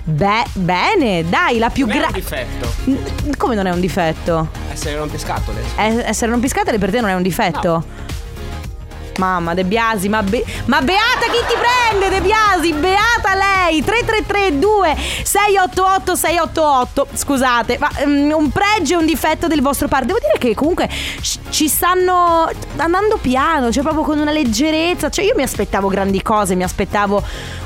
Beh, 0.04 0.44
bene, 0.54 1.28
dai, 1.28 1.58
la 1.58 1.70
più 1.70 1.86
Non 1.86 1.96
è 1.96 1.98
un 1.98 2.02
grande. 2.02 2.20
difetto. 2.20 3.36
Come 3.36 3.54
non 3.54 3.66
è 3.66 3.70
un 3.70 3.80
difetto? 3.80 4.48
Essere 4.72 4.96
rompiscatole. 4.96 5.60
Eh, 5.76 6.02
essere 6.06 6.30
rompiscatole 6.30 6.78
per 6.78 6.90
te 6.90 7.00
non 7.00 7.10
è 7.10 7.14
un 7.14 7.22
difetto? 7.22 7.84
Mamma, 9.18 9.52
De 9.54 9.64
Biasi, 9.64 10.08
ma, 10.08 10.22
be- 10.22 10.44
ma 10.66 10.80
beata 10.80 11.26
chi 11.30 11.44
ti 11.46 11.54
prende, 11.58 12.08
De 12.08 12.20
Biasi? 12.22 12.72
Beata 12.72 13.09
lei! 13.70 13.82
3332 13.84 14.96
688 15.22 16.14
688 16.14 17.06
Scusate, 17.14 17.78
ma 17.78 17.90
mm, 18.06 18.30
un 18.32 18.50
pregio 18.50 18.94
e 18.94 18.96
un 18.98 19.06
difetto 19.06 19.46
del 19.46 19.62
vostro 19.62 19.88
par. 19.88 20.04
Devo 20.04 20.18
dire 20.18 20.38
che 20.38 20.54
comunque 20.54 20.88
ci 21.50 21.68
stanno 21.68 22.50
andando 22.76 23.16
piano, 23.20 23.70
cioè 23.70 23.82
proprio 23.82 24.02
con 24.04 24.18
una 24.18 24.32
leggerezza. 24.32 25.08
Cioè 25.10 25.24
io 25.24 25.34
mi 25.36 25.42
aspettavo 25.42 25.88
grandi 25.88 26.22
cose, 26.22 26.54
mi 26.54 26.62
aspettavo... 26.64 27.22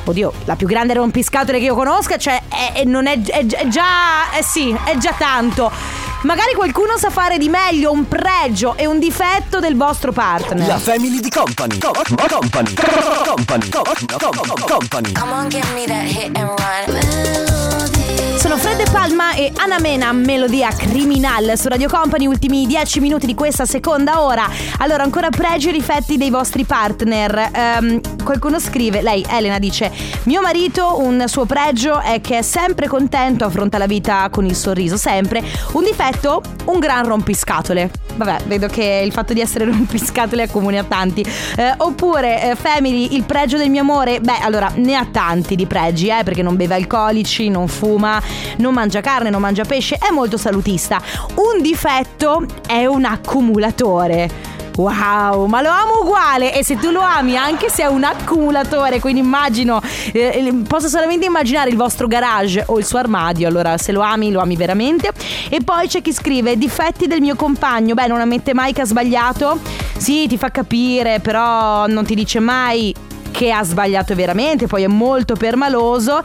Oddio, 0.07 0.33
la 0.45 0.55
più 0.57 0.67
grande 0.67 0.93
rompiscatole 0.95 1.59
che 1.59 1.65
io 1.65 1.75
conosca, 1.75 2.19
cioè 2.19 2.43
è- 2.49 2.73
è- 2.81 2.85
non 2.85 3.07
è, 3.07 3.21
è- 3.23 3.47
è 3.47 3.69
già... 3.69 4.31
Eh 4.37 4.43
sì, 4.43 4.77
è 4.85 4.97
già 4.99 5.15
tanto. 5.17 5.71
Magari 6.25 6.55
qualcuno 6.55 6.97
sa 6.97 7.11
fare 7.11 7.37
di 7.37 7.51
meglio 7.51 7.93
un 7.93 8.09
pregio 8.09 8.77
e 8.77 8.87
un 8.87 8.99
difetto 8.99 9.61
del 9.61 9.77
vostro 9.77 10.11
partner. 10.11 10.67
La 10.67 10.79
family 10.79 11.21
di 11.21 11.29
Company. 11.29 11.79
Co- 11.79 11.93
company. 11.93 12.73
Company. 13.25 13.69
Co- 13.69 13.83
co- 13.83 14.65
company. 14.67 15.13
Sono 18.55 18.67
Fred 18.69 18.85
De 18.85 18.91
Palma 18.93 19.35
e 19.35 19.51
Anna 19.57 19.81
Mena, 19.81 20.13
melodia 20.13 20.69
criminal 20.69 21.55
su 21.57 21.67
Radio 21.67 21.89
Company, 21.89 22.27
ultimi 22.27 22.67
10 22.67 23.01
minuti 23.01 23.27
di 23.27 23.35
questa 23.35 23.67
seconda 23.67 24.23
ora. 24.23 24.49
Allora, 24.79 25.03
ancora 25.03 25.29
pregi 25.29 25.71
e 25.71 25.73
difetti 25.73 26.17
dei 26.17 26.31
vostri 26.31 26.63
partner. 26.63 27.51
Ehm, 27.53 28.01
qualcuno 28.23 28.61
scrive, 28.61 29.03
lei, 29.03 29.27
Elena, 29.29 29.59
dice: 29.59 29.91
Mio 30.25 30.41
marito, 30.41 31.01
un 31.01 31.25
suo 31.27 31.47
pregio 31.47 32.01
è 32.01 32.21
che 32.21 32.39
è 32.39 32.43
sempre 32.43 32.87
contento, 32.87 33.45
affronta 33.45 33.77
la 33.77 33.87
vita 33.87 34.29
con 34.31 34.45
il 34.45 34.55
sorriso, 34.55 34.97
sempre. 34.97 35.43
Un 35.73 35.83
difetto, 35.83 36.41
un 36.67 36.79
gran 36.79 37.09
rompiscatole. 37.09 37.91
Vabbè, 38.15 38.45
vedo 38.47 38.69
che 38.69 39.03
il 39.05 39.11
fatto 39.11 39.33
di 39.33 39.41
essere 39.41 39.65
rompiscatole 39.67 40.45
accomuna 40.45 40.85
tanti. 40.85 41.23
Eh, 41.57 41.75
oppure, 41.79 42.51
eh, 42.51 42.55
Family, 42.55 43.15
il 43.17 43.25
pregio 43.25 43.57
del 43.57 43.71
mio 43.71 43.81
amore, 43.81 44.21
beh, 44.21 44.39
allora 44.43 44.71
ne 44.77 44.95
ha 44.95 45.07
tanti 45.11 45.57
di 45.57 45.67
pregi, 45.67 46.09
eh, 46.09 46.23
perché 46.23 46.43
non 46.43 46.55
beve 46.55 46.77
alcolici, 46.77 47.49
non 47.49 47.67
fuma, 47.67 48.23
non 48.59 48.75
mangia 48.75 49.01
carne, 49.01 49.31
non 49.31 49.41
mangia 49.41 49.65
pesce, 49.65 49.97
è 49.97 50.11
molto 50.11 50.37
salutista. 50.37 51.01
Un 51.35 51.63
difetto 51.63 52.45
è 52.67 52.87
un 52.87 53.05
accumulatore. 53.05 54.53
Wow, 54.77 55.47
ma 55.47 55.63
lo 55.63 55.71
amo 55.71 56.01
uguale 56.03 56.53
e 56.53 56.65
se 56.65 56.77
tu 56.77 56.91
lo 56.91 57.01
ami 57.01 57.37
anche 57.37 57.71
se 57.71 57.85
è 57.85 57.87
un 57.87 58.03
accumulatore, 58.03 58.99
quindi 58.99 59.21
immagino, 59.21 59.81
eh, 60.13 60.53
posso 60.67 60.89
solamente 60.89 61.27
immaginare 61.27 61.71
il 61.71 61.77
vostro 61.77 62.09
garage 62.09 62.65
o 62.67 62.79
il 62.79 62.85
suo 62.85 62.99
armadio, 62.99 63.47
allora 63.47 63.79
se 63.79 63.93
lo 63.93 64.01
ami 64.01 64.33
lo 64.33 64.41
ami 64.41 64.57
veramente. 64.57 65.13
E 65.49 65.61
poi 65.65 65.87
c'è 65.87 66.03
chi 66.03 66.13
scrive 66.13 66.59
difetti 66.59 67.07
del 67.07 67.21
mio 67.21 67.37
compagno, 67.37 67.95
beh 67.95 68.09
non 68.09 68.19
ammette 68.19 68.53
mai 68.53 68.73
che 68.73 68.81
ha 68.81 68.85
sbagliato, 68.85 69.61
sì 69.97 70.27
ti 70.27 70.37
fa 70.37 70.51
capire 70.51 71.21
però 71.21 71.87
non 71.87 72.05
ti 72.05 72.17
dice 72.17 72.41
mai 72.41 72.93
che 73.31 73.53
ha 73.53 73.63
sbagliato 73.63 74.15
veramente, 74.17 74.67
poi 74.67 74.83
è 74.83 74.89
molto 74.89 75.35
permaloso. 75.37 76.21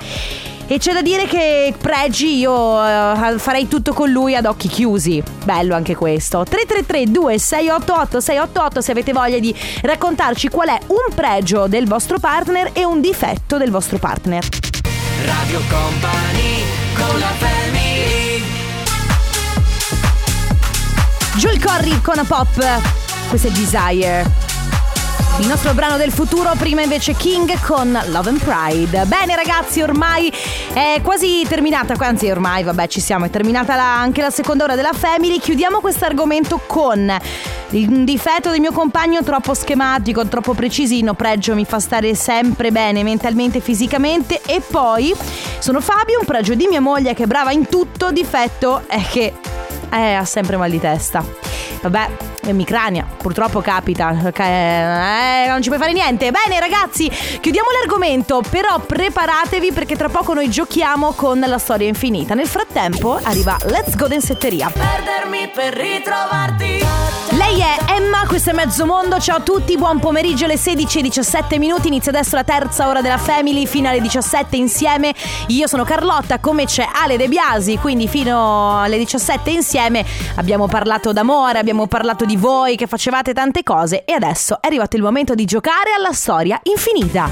E 0.71 0.77
c'è 0.77 0.93
da 0.93 1.01
dire 1.01 1.25
che 1.25 1.73
pregi 1.81 2.37
io 2.37 2.85
eh, 2.85 3.39
farei 3.39 3.67
tutto 3.67 3.91
con 3.91 4.11
lui 4.11 4.35
ad 4.35 4.45
occhi 4.45 4.67
chiusi. 4.67 5.21
Bello 5.43 5.73
anche 5.73 5.95
questo. 5.95 6.43
333 6.43 7.11
2688 7.11 8.19
688 8.19 8.81
se 8.81 8.91
avete 8.91 9.11
voglia 9.11 9.39
di 9.39 9.53
raccontarci 9.81 10.47
qual 10.49 10.67
è 10.67 10.77
un 10.85 11.15
pregio 11.15 11.65
del 11.65 11.87
vostro 11.87 12.19
partner 12.19 12.69
e 12.73 12.85
un 12.85 13.01
difetto 13.01 13.57
del 13.57 13.71
vostro 13.71 13.97
partner. 13.97 14.45
Radio 15.25 15.59
Company 15.67 16.63
con 16.93 17.19
la 17.19 17.31
family 17.39 18.43
Joel 21.37 21.59
Corry 21.59 21.99
con 22.01 22.19
a 22.19 22.23
pop. 22.23 22.81
Questo 23.27 23.47
è 23.47 23.51
Desire. 23.51 24.48
Il 25.39 25.47
nostro 25.47 25.73
brano 25.73 25.95
del 25.95 26.11
futuro, 26.11 26.51
prima 26.57 26.81
invece 26.81 27.13
King 27.13 27.57
con 27.65 27.97
Love 28.07 28.29
and 28.29 28.43
Pride. 28.43 29.05
Bene 29.05 29.35
ragazzi, 29.37 29.81
ormai 29.81 30.31
è 30.73 30.99
quasi 31.01 31.45
terminata, 31.47 31.95
anzi 31.97 32.29
ormai 32.29 32.63
vabbè 32.63 32.87
ci 32.87 32.99
siamo, 32.99 33.23
è 33.25 33.29
terminata 33.29 33.75
la- 33.75 33.99
anche 33.99 34.21
la 34.21 34.31
seconda 34.31 34.65
ora 34.65 34.75
della 34.75 34.91
Family. 34.91 35.39
Chiudiamo 35.39 35.79
questo 35.79 36.03
argomento 36.03 36.59
con 36.67 37.17
il 37.69 38.03
difetto 38.03 38.51
del 38.51 38.59
mio 38.59 38.73
compagno 38.73 39.23
troppo 39.23 39.53
schematico, 39.53 40.27
troppo 40.27 40.53
precisino, 40.53 41.13
pregio 41.13 41.55
mi 41.55 41.65
fa 41.65 41.79
stare 41.79 42.13
sempre 42.15 42.71
bene 42.71 43.01
mentalmente 43.03 43.59
e 43.59 43.61
fisicamente. 43.61 44.41
E 44.45 44.59
poi 44.59 45.15
sono 45.59 45.79
Fabio, 45.79 46.19
un 46.19 46.25
pregio 46.25 46.53
di 46.53 46.67
mia 46.67 46.81
moglie 46.81 47.13
che 47.13 47.23
è 47.23 47.27
brava 47.27 47.51
in 47.51 47.67
tutto, 47.69 48.11
difetto 48.11 48.83
è 48.87 49.01
che 49.09 49.33
eh, 49.89 50.13
ha 50.13 50.25
sempre 50.25 50.57
mal 50.57 50.69
di 50.69 50.79
testa. 50.81 51.23
Vabbè, 51.81 52.09
è 52.49 52.53
micrania, 52.53 53.05
purtroppo 53.17 53.61
capita. 53.61 54.09
Eh, 54.09 55.45
non 55.47 55.61
ci 55.61 55.69
puoi 55.69 55.79
fare 55.79 55.93
niente. 55.93 56.31
Bene, 56.31 56.59
ragazzi, 56.59 57.09
chiudiamo 57.09 57.67
l'argomento. 57.79 58.41
Però 58.49 58.79
preparatevi 58.79 59.71
perché 59.71 59.95
tra 59.95 60.09
poco 60.09 60.33
noi 60.33 60.49
giochiamo 60.49 61.13
con 61.13 61.39
la 61.39 61.57
storia 61.57 61.87
infinita. 61.87 62.33
Nel 62.33 62.47
frattempo 62.47 63.19
arriva 63.21 63.57
Let's 63.65 63.95
Go 63.95 64.07
Densetteria. 64.07 64.71
Perdermi 64.71 65.49
per 65.53 65.73
ritrovarti 65.73 67.19
Lei 67.31 67.59
è 67.61 67.77
Emma, 67.91 68.25
questo 68.27 68.49
è 68.49 68.53
Mezzo 68.53 68.85
Mondo. 68.85 69.19
Ciao 69.19 69.37
a 69.37 69.39
tutti, 69.41 69.77
buon 69.77 69.99
pomeriggio 69.99 70.45
alle 70.45 70.57
16 70.57 70.99
e 70.99 71.01
17 71.03 71.59
minuti. 71.59 71.87
Inizia 71.87 72.11
adesso 72.11 72.35
la 72.35 72.43
terza 72.43 72.87
ora 72.87 73.01
della 73.01 73.19
Family, 73.19 73.67
fino 73.67 73.87
alle 73.87 74.01
17 74.01 74.57
insieme. 74.57 75.13
Io 75.47 75.67
sono 75.67 75.83
Carlotta, 75.83 76.39
come 76.39 76.65
c'è 76.65 76.87
Ale 76.91 77.17
De 77.17 77.27
Biasi, 77.27 77.77
quindi 77.77 78.07
fino 78.07 78.81
alle 78.81 78.97
17 78.97 79.51
insieme 79.51 80.03
abbiamo 80.35 80.67
parlato 80.67 81.13
d'amore, 81.13 81.59
abbiamo 81.59 81.85
parlato 81.85 82.25
di 82.25 82.35
voi 82.39 82.77
che 82.77 82.87
facevate 82.87 83.33
tante 83.33 83.63
cose 83.63 84.05
e 84.05 84.13
adesso 84.13 84.61
è 84.61 84.67
arrivato 84.67 84.95
il 84.95 85.03
momento 85.03 85.35
di 85.35 85.43
giocare 85.45 85.91
alla 85.95 86.13
storia 86.13 86.59
infinita. 86.63 87.29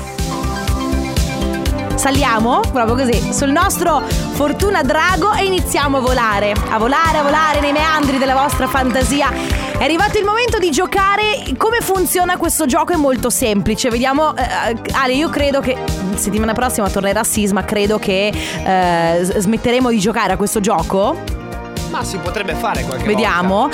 Saliamo 1.96 2.60
proprio 2.72 2.96
così 2.96 3.34
sul 3.34 3.50
nostro 3.50 4.02
Fortuna 4.02 4.84
Drago 4.84 5.34
e 5.34 5.46
iniziamo 5.46 5.98
a 5.98 6.02
volare, 6.02 6.52
a 6.52 6.78
volare, 6.78 7.18
a 7.18 7.24
volare 7.24 7.60
nei 7.60 7.72
meandri 7.72 8.20
della 8.20 8.36
vostra 8.36 8.68
fantasia 8.68 9.32
È 9.78 9.84
arrivato 9.84 10.20
il 10.20 10.26
momento 10.26 10.60
di 10.60 10.70
giocare. 10.70 11.44
Come 11.58 11.80
funziona 11.80 12.38
questo 12.38 12.66
gioco? 12.66 12.94
È 12.94 12.98
molto 12.98 13.30
semplice. 13.30 13.90
Vediamo. 13.90 14.36
eh, 14.36 14.76
Ale, 14.92 15.14
io 15.14 15.30
credo 15.30 15.60
che 15.60 15.76
settimana 16.16 16.54
prossima 16.54 16.90
tornerà 16.90 17.24
Sisma. 17.24 17.64
Credo 17.64 17.98
che 17.98 18.28
eh, 18.28 19.24
smetteremo 19.24 19.90
di 19.90 20.00
giocare 20.00 20.34
a 20.34 20.38
questo 20.38 20.60
gioco. 20.60 21.18
Ma 21.90 22.04
si 22.04 22.18
potrebbe 22.18 22.54
fare 22.54 22.84
qualche 22.84 23.06
Vediamo. 23.06 23.70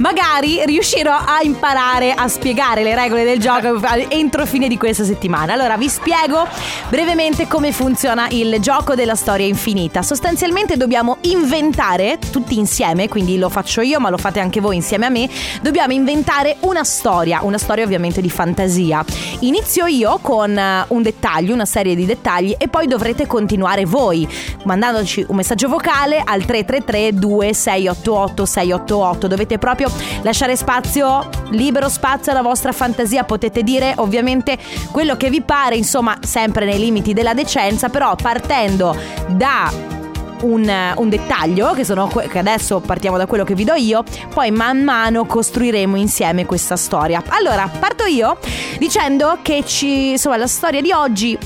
Magari 0.00 0.64
riuscirò 0.64 1.12
a 1.12 1.40
imparare 1.42 2.12
a 2.12 2.26
spiegare 2.26 2.82
le 2.82 2.94
regole 2.94 3.24
del 3.24 3.38
gioco 3.38 3.80
entro 4.08 4.46
fine 4.46 4.66
di 4.66 4.76
questa 4.76 5.04
settimana. 5.04 5.52
Allora 5.52 5.76
vi 5.76 5.88
spiego 5.88 6.46
brevemente 6.88 7.46
come 7.46 7.72
funziona 7.72 8.26
il 8.30 8.56
gioco 8.60 8.94
della 8.94 9.14
storia 9.14 9.46
infinita. 9.46 10.02
Sostanzialmente 10.02 10.76
dobbiamo 10.76 11.18
inventare 11.22 12.18
tutti 12.30 12.58
insieme, 12.58 13.08
quindi 13.08 13.38
lo 13.38 13.48
faccio 13.48 13.80
io, 13.80 14.00
ma 14.00 14.10
lo 14.10 14.18
fate 14.18 14.40
anche 14.40 14.60
voi 14.60 14.76
insieme 14.76 15.06
a 15.06 15.10
me. 15.10 15.28
Dobbiamo 15.60 15.92
inventare 15.92 16.56
una 16.60 16.84
storia, 16.84 17.40
una 17.42 17.58
storia 17.58 17.84
ovviamente 17.84 18.20
di 18.20 18.30
fantasia. 18.30 19.04
Inizio 19.40 19.86
io 19.86 20.18
con 20.20 20.56
eh, 20.56 20.84
un 20.88 21.02
dettaglio, 21.02 21.54
una 21.54 21.64
serie 21.64 21.94
di 21.94 22.06
dettagli 22.06 22.54
e 22.58 22.68
poi 22.68 22.86
dovrete 22.86 23.26
continuare 23.26 23.84
voi 23.84 24.28
mandandoci 24.64 25.24
un 25.28 25.36
messaggio 25.36 25.68
vocale 25.68 26.22
al 26.24 26.44
333 26.44 27.12
2688 27.14 28.44
688. 28.46 29.26
Dovete 29.28 29.58
proprio 29.58 29.81
lasciare 30.22 30.56
spazio, 30.56 31.28
libero 31.50 31.88
spazio 31.88 32.32
alla 32.32 32.42
vostra 32.42 32.72
fantasia. 32.72 33.24
Potete 33.24 33.62
dire 33.62 33.94
ovviamente 33.96 34.58
quello 34.90 35.16
che 35.16 35.30
vi 35.30 35.40
pare, 35.42 35.76
insomma, 35.76 36.18
sempre 36.20 36.64
nei 36.64 36.78
limiti 36.78 37.12
della 37.12 37.34
decenza, 37.34 37.88
però 37.88 38.14
partendo 38.16 38.96
da 39.28 40.00
un, 40.42 40.92
un 40.96 41.08
dettaglio, 41.08 41.72
che, 41.72 41.84
sono 41.84 42.08
che 42.08 42.38
adesso 42.38 42.80
partiamo 42.80 43.16
da 43.16 43.26
quello 43.26 43.44
che 43.44 43.54
vi 43.54 43.64
do 43.64 43.74
io, 43.74 44.04
poi 44.32 44.50
man 44.50 44.82
mano 44.82 45.24
costruiremo 45.24 45.96
insieme 45.96 46.46
questa 46.46 46.76
storia. 46.76 47.22
Allora, 47.28 47.68
parto 47.78 48.04
io 48.04 48.38
dicendo 48.78 49.38
che 49.42 49.64
ci, 49.64 50.10
insomma, 50.10 50.36
la 50.36 50.46
storia 50.46 50.80
di 50.80 50.92
oggi 50.92 51.38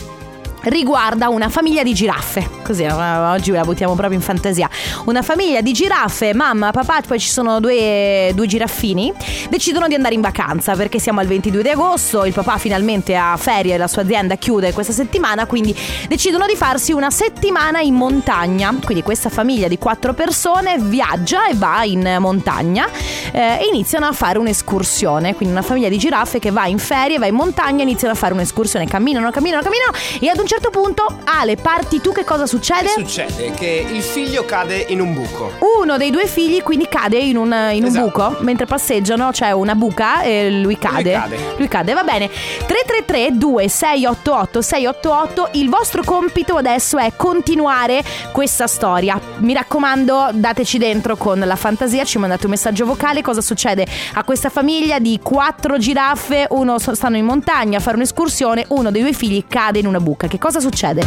riguarda 0.66 1.29
una 1.29 1.48
famiglia 1.48 1.83
di 1.83 1.94
giraffe. 1.94 2.48
Così 2.62 2.83
eh, 2.83 2.92
oggi 2.92 3.50
la 3.52 3.62
buttiamo 3.62 3.94
proprio 3.94 4.16
in 4.18 4.24
fantasia. 4.24 4.68
Una 5.05 5.22
famiglia 5.22 5.61
di 5.61 5.72
giraffe, 5.72 6.35
mamma, 6.35 6.70
papà, 6.70 7.00
poi 7.07 7.20
ci 7.20 7.29
sono 7.29 7.61
due, 7.61 8.33
due 8.35 8.46
giraffini. 8.46 9.12
Decidono 9.48 9.87
di 9.87 9.94
andare 9.94 10.14
in 10.14 10.20
vacanza 10.20 10.74
perché 10.74 10.98
siamo 10.98 11.20
al 11.20 11.26
22 11.26 11.62
di 11.62 11.68
agosto. 11.68 12.24
Il 12.24 12.33
papà 12.33 12.59
finalmente 12.59 13.14
ha 13.14 13.37
ferie, 13.37 13.76
la 13.76 13.87
sua 13.87 14.02
azienda 14.02 14.35
chiude 14.37 14.72
questa 14.72 14.92
settimana. 14.92 15.46
Quindi 15.46 15.76
decidono 16.09 16.46
di 16.46 16.57
farsi 16.57 16.92
una 16.92 17.11
settimana 17.11 17.81
in 17.81 17.94
montagna. 17.94 18.74
Quindi 18.85 19.02
questa 19.02 19.29
famiglia 19.29 19.68
di 19.68 19.79
quattro 19.79 20.14
persone 20.14 20.76
viaggia 20.79 21.46
e 21.46 21.55
va 21.55 21.85
in 21.85 22.16
montagna 22.18 22.88
eh, 23.33 23.59
e 23.61 23.68
iniziano 23.72 24.07
a 24.07 24.12
fare 24.12 24.38
un'escursione. 24.38 25.35
Quindi 25.35 25.55
una 25.55 25.62
famiglia 25.62 25.88
di 25.88 25.98
giraffe 25.98 26.38
che 26.40 26.50
va 26.50 26.66
in 26.66 26.79
ferie, 26.79 27.18
va 27.18 27.26
in 27.26 27.35
montagna, 27.35 27.83
iniziano 27.83 28.14
a 28.14 28.16
fare 28.16 28.35
un'escursione. 28.35 28.87
Camminano, 28.87 29.31
camminano, 29.31 29.62
camminano 29.62 29.92
e 30.20 30.29
ad 30.29 30.38
un 30.38 30.46
certo 30.46 30.55
punto, 30.70 31.18
Ale, 31.24 31.56
parti 31.56 32.00
tu, 32.00 32.12
che 32.12 32.24
cosa 32.24 32.46
succede? 32.46 32.84
Che 32.86 33.00
succede? 33.00 33.50
Che 33.52 33.86
il 33.90 34.02
figlio 34.02 34.44
cade 34.44 34.84
in 34.88 35.00
un 35.00 35.12
buco. 35.14 35.52
Uno 35.80 35.96
dei 35.96 36.10
due 36.10 36.26
figli 36.26 36.62
quindi 36.62 36.86
cade 36.88 37.18
in 37.18 37.36
un, 37.36 37.46
in 37.72 37.82
un 37.84 37.88
Esatto. 37.88 38.04
buco 38.06 38.36
mentre 38.40 38.66
passeggiano, 38.66 39.30
c'è 39.30 39.50
una 39.52 39.74
buca 39.74 40.22
e 40.22 40.50
lui 40.50 40.78
cade. 40.78 41.12
cade. 41.12 41.38
Lui 41.56 41.68
cade, 41.68 41.92
va 41.92 42.02
bene. 42.02 42.28
333 42.28 43.36
2688 43.36 44.60
688 44.62 45.48
il 45.52 45.68
vostro 45.68 46.02
compito 46.04 46.56
adesso 46.56 46.98
è 46.98 47.12
continuare 47.16 48.02
questa 48.32 48.66
storia. 48.66 49.20
Mi 49.38 49.52
raccomando, 49.52 50.28
dateci 50.32 50.78
dentro 50.78 51.16
con 51.16 51.38
la 51.38 51.56
fantasia, 51.56 52.04
ci 52.04 52.18
mandate 52.18 52.44
un 52.46 52.50
messaggio 52.52 52.84
vocale, 52.86 53.22
cosa 53.22 53.40
succede 53.40 53.86
a 54.14 54.24
questa 54.24 54.48
famiglia 54.48 54.98
di 54.98 55.18
quattro 55.22 55.78
giraffe, 55.78 56.46
uno 56.50 56.78
stanno 56.78 57.16
in 57.16 57.24
montagna 57.24 57.78
a 57.78 57.80
fare 57.80 57.96
un'escursione, 57.96 58.64
uno 58.68 58.90
dei 58.90 59.02
due 59.02 59.12
figli 59.12 59.44
cade 59.46 59.78
in 59.78 59.86
una 59.86 60.00
buca. 60.00 60.26
Che 60.26 60.38
cosa 60.38 60.45
succede? 60.61 61.04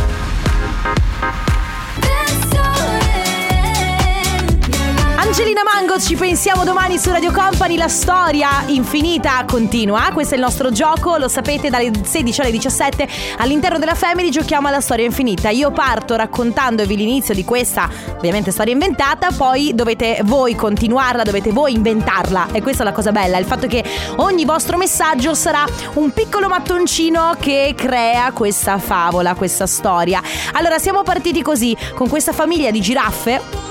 Angelina 5.29 5.61
Mango, 5.63 5.99
ci 5.99 6.15
pensiamo 6.15 6.63
domani 6.63 6.97
su 6.97 7.11
Radio 7.11 7.31
Company, 7.31 7.77
la 7.77 7.87
storia 7.87 8.63
infinita 8.65 9.45
continua. 9.47 10.09
Questo 10.11 10.33
è 10.33 10.37
il 10.37 10.43
nostro 10.43 10.71
gioco, 10.71 11.17
lo 11.17 11.27
sapete, 11.27 11.69
dalle 11.69 11.91
16 12.03 12.41
alle 12.41 12.49
17 12.49 13.07
all'interno 13.37 13.77
della 13.77 13.93
Family 13.93 14.31
giochiamo 14.31 14.69
alla 14.69 14.81
storia 14.81 15.05
infinita. 15.05 15.49
Io 15.49 15.69
parto 15.69 16.15
raccontandovi 16.15 16.95
l'inizio 16.95 17.35
di 17.35 17.45
questa, 17.45 17.87
ovviamente, 18.17 18.49
storia 18.49 18.73
inventata, 18.73 19.29
poi 19.29 19.75
dovete 19.75 20.21
voi 20.23 20.55
continuarla, 20.55 21.21
dovete 21.21 21.51
voi 21.51 21.73
inventarla. 21.73 22.47
E 22.51 22.63
questa 22.63 22.81
è 22.81 22.85
la 22.85 22.91
cosa 22.91 23.11
bella, 23.11 23.37
il 23.37 23.45
fatto 23.45 23.67
che 23.67 23.83
ogni 24.15 24.45
vostro 24.45 24.77
messaggio 24.77 25.35
sarà 25.35 25.63
un 25.93 26.11
piccolo 26.11 26.47
mattoncino 26.47 27.35
che 27.39 27.75
crea 27.77 28.31
questa 28.31 28.79
favola, 28.79 29.35
questa 29.35 29.67
storia. 29.67 30.23
Allora, 30.53 30.79
siamo 30.79 31.03
partiti 31.03 31.43
così, 31.43 31.77
con 31.93 32.09
questa 32.09 32.33
famiglia 32.33 32.71
di 32.71 32.81
giraffe 32.81 33.68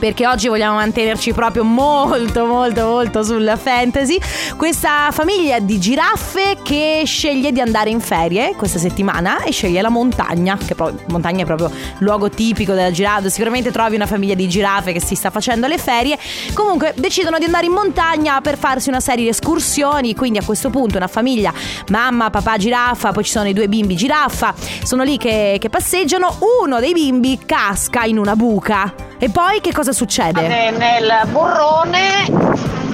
perché 0.00 0.26
oggi 0.26 0.48
vogliamo 0.48 0.76
mantenerci 0.76 1.32
proprio 1.34 1.62
molto 1.62 2.46
molto 2.46 2.86
molto 2.86 3.22
sulla 3.22 3.56
fantasy. 3.56 4.18
Questa 4.56 5.10
famiglia 5.12 5.60
di 5.60 5.78
giraffe 5.78 6.56
che 6.62 7.02
sceglie 7.04 7.52
di 7.52 7.60
andare 7.60 7.90
in 7.90 8.00
ferie 8.00 8.54
questa 8.56 8.78
settimana 8.78 9.42
e 9.42 9.52
sceglie 9.52 9.82
la 9.82 9.90
montagna, 9.90 10.56
che 10.56 10.74
poi 10.74 10.92
montagna 11.08 11.42
è 11.42 11.46
proprio 11.46 11.70
luogo 11.98 12.30
tipico 12.30 12.72
della 12.72 12.90
giraffa. 12.90 13.28
Sicuramente 13.28 13.70
trovi 13.70 13.94
una 13.96 14.06
famiglia 14.06 14.34
di 14.34 14.48
giraffe 14.48 14.92
che 14.92 15.00
si 15.00 15.14
sta 15.14 15.30
facendo 15.30 15.66
le 15.66 15.76
ferie. 15.76 16.18
Comunque 16.54 16.94
decidono 16.96 17.38
di 17.38 17.44
andare 17.44 17.66
in 17.66 17.72
montagna 17.72 18.40
per 18.40 18.56
farsi 18.56 18.88
una 18.88 19.00
serie 19.00 19.24
di 19.24 19.30
escursioni, 19.30 20.14
quindi 20.14 20.38
a 20.38 20.42
questo 20.42 20.70
punto 20.70 20.96
una 20.96 21.08
famiglia, 21.08 21.52
mamma, 21.90 22.30
papà 22.30 22.56
giraffa, 22.56 23.12
poi 23.12 23.24
ci 23.24 23.30
sono 23.30 23.48
i 23.48 23.52
due 23.52 23.68
bimbi 23.68 23.94
giraffa, 23.94 24.54
sono 24.82 25.02
lì 25.02 25.18
che, 25.18 25.58
che 25.60 25.68
passeggiano, 25.68 26.38
uno 26.62 26.80
dei 26.80 26.94
bimbi 26.94 27.38
casca 27.44 28.04
in 28.04 28.16
una 28.16 28.34
buca. 28.34 29.09
E 29.22 29.28
poi 29.28 29.60
che 29.60 29.70
cosa 29.70 29.92
succede? 29.92 30.40
Cade 30.40 30.70
nel 30.70 31.28
burrone 31.30 32.24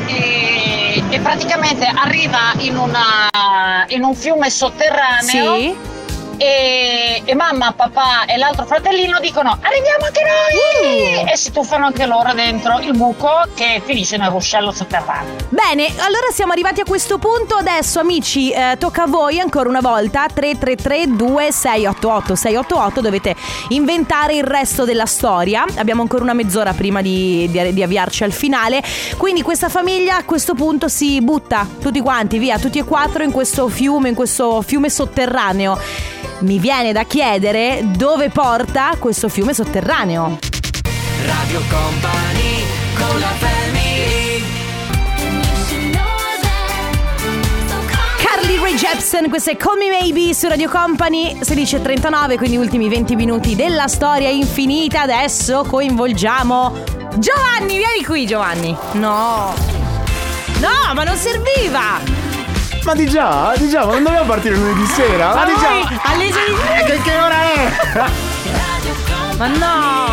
e, 0.08 1.00
e 1.08 1.20
praticamente 1.20 1.86
arriva 1.86 2.52
in, 2.58 2.76
una, 2.76 3.30
in 3.86 4.02
un 4.02 4.12
fiume 4.12 4.50
sotterraneo. 4.50 5.56
Sì. 5.56 5.76
E, 6.38 7.22
e 7.24 7.34
mamma, 7.34 7.72
papà 7.72 8.24
e 8.26 8.36
l'altro 8.36 8.64
fratellino 8.66 9.18
dicono 9.20 9.50
arriviamo 9.60 10.04
anche 10.04 10.20
noi 10.22 11.24
Mm. 11.26 11.28
e 11.28 11.36
si 11.36 11.50
tuffano 11.52 11.86
anche 11.86 12.06
loro 12.06 12.32
dentro 12.34 12.78
il 12.80 12.96
buco 12.96 13.28
che 13.54 13.80
finisce 13.84 14.16
nel 14.16 14.30
ruscello 14.30 14.70
sotterraneo. 14.72 15.34
Bene, 15.48 15.86
allora 15.98 16.26
siamo 16.32 16.52
arrivati 16.52 16.80
a 16.80 16.84
questo 16.84 17.18
punto. 17.18 17.54
Adesso, 17.56 18.00
amici, 18.00 18.50
eh, 18.50 18.76
tocca 18.78 19.04
a 19.04 19.06
voi 19.06 19.38
ancora 19.40 19.68
una 19.68 19.80
volta. 19.80 20.26
333 20.32 21.16
2688 21.16 22.34
688 22.34 23.00
Dovete 23.00 23.34
inventare 23.68 24.34
il 24.34 24.44
resto 24.44 24.84
della 24.84 25.06
storia. 25.06 25.64
Abbiamo 25.76 26.02
ancora 26.02 26.22
una 26.22 26.32
mezz'ora 26.34 26.72
prima 26.72 27.00
di, 27.02 27.48
di- 27.50 27.72
di 27.72 27.82
avviarci 27.82 28.24
al 28.24 28.32
finale. 28.32 28.82
Quindi, 29.16 29.42
questa 29.42 29.68
famiglia 29.68 30.16
a 30.16 30.24
questo 30.24 30.54
punto 30.54 30.88
si 30.88 31.20
butta 31.22 31.66
tutti 31.80 32.00
quanti 32.00 32.38
via, 32.38 32.58
tutti 32.58 32.78
e 32.78 32.84
quattro 32.84 33.22
in 33.22 33.30
questo 33.32 33.68
fiume, 33.68 34.08
in 34.10 34.14
questo 34.14 34.62
fiume 34.62 34.90
sotterraneo. 34.90 35.78
Mi 36.40 36.58
viene 36.58 36.92
da 36.92 37.04
chiedere 37.04 37.82
dove 37.96 38.28
porta 38.28 38.94
questo 38.98 39.28
fiume 39.28 39.54
sotterraneo. 39.54 40.38
Radio 41.24 41.60
Company 41.68 42.64
con 42.94 43.18
la 43.18 43.26
family 43.38 44.44
Carly 48.18 48.58
Rae 48.58 48.74
Jepsen, 48.74 49.28
questo 49.30 49.50
è 49.50 49.56
Call 49.56 49.78
Me 49.78 49.88
Maybe 49.88 50.34
su 50.34 50.46
Radio 50.46 50.68
Company 50.68 51.38
16.39, 51.40 52.36
quindi 52.36 52.56
ultimi 52.58 52.88
20 52.88 53.16
minuti 53.16 53.56
della 53.56 53.88
storia 53.88 54.28
infinita. 54.28 55.02
Adesso 55.02 55.64
coinvolgiamo 55.64 56.84
Giovanni, 57.16 57.78
vieni 57.78 58.04
qui 58.04 58.26
Giovanni. 58.26 58.76
No. 58.92 59.54
No, 60.60 60.94
ma 60.94 61.02
non 61.02 61.16
serviva. 61.16 62.25
Ma 62.86 62.94
di 62.94 63.06
già, 63.08 63.52
di 63.56 63.68
già, 63.68 63.84
ma 63.84 63.94
non 63.94 64.04
doveva 64.04 64.22
partire 64.22 64.54
lunedì 64.54 64.86
sera? 64.86 65.30
Ma, 65.30 65.34
Ma 65.34 65.44
di 65.44 65.52
già. 65.58 65.68
alle 66.04 66.30
sei- 66.30 66.54
Eh, 66.78 66.84
Che, 66.84 67.00
che 67.02 67.18
ora 67.18 67.34
è? 67.42 68.04
Ma 69.36 69.46
no. 69.48 70.04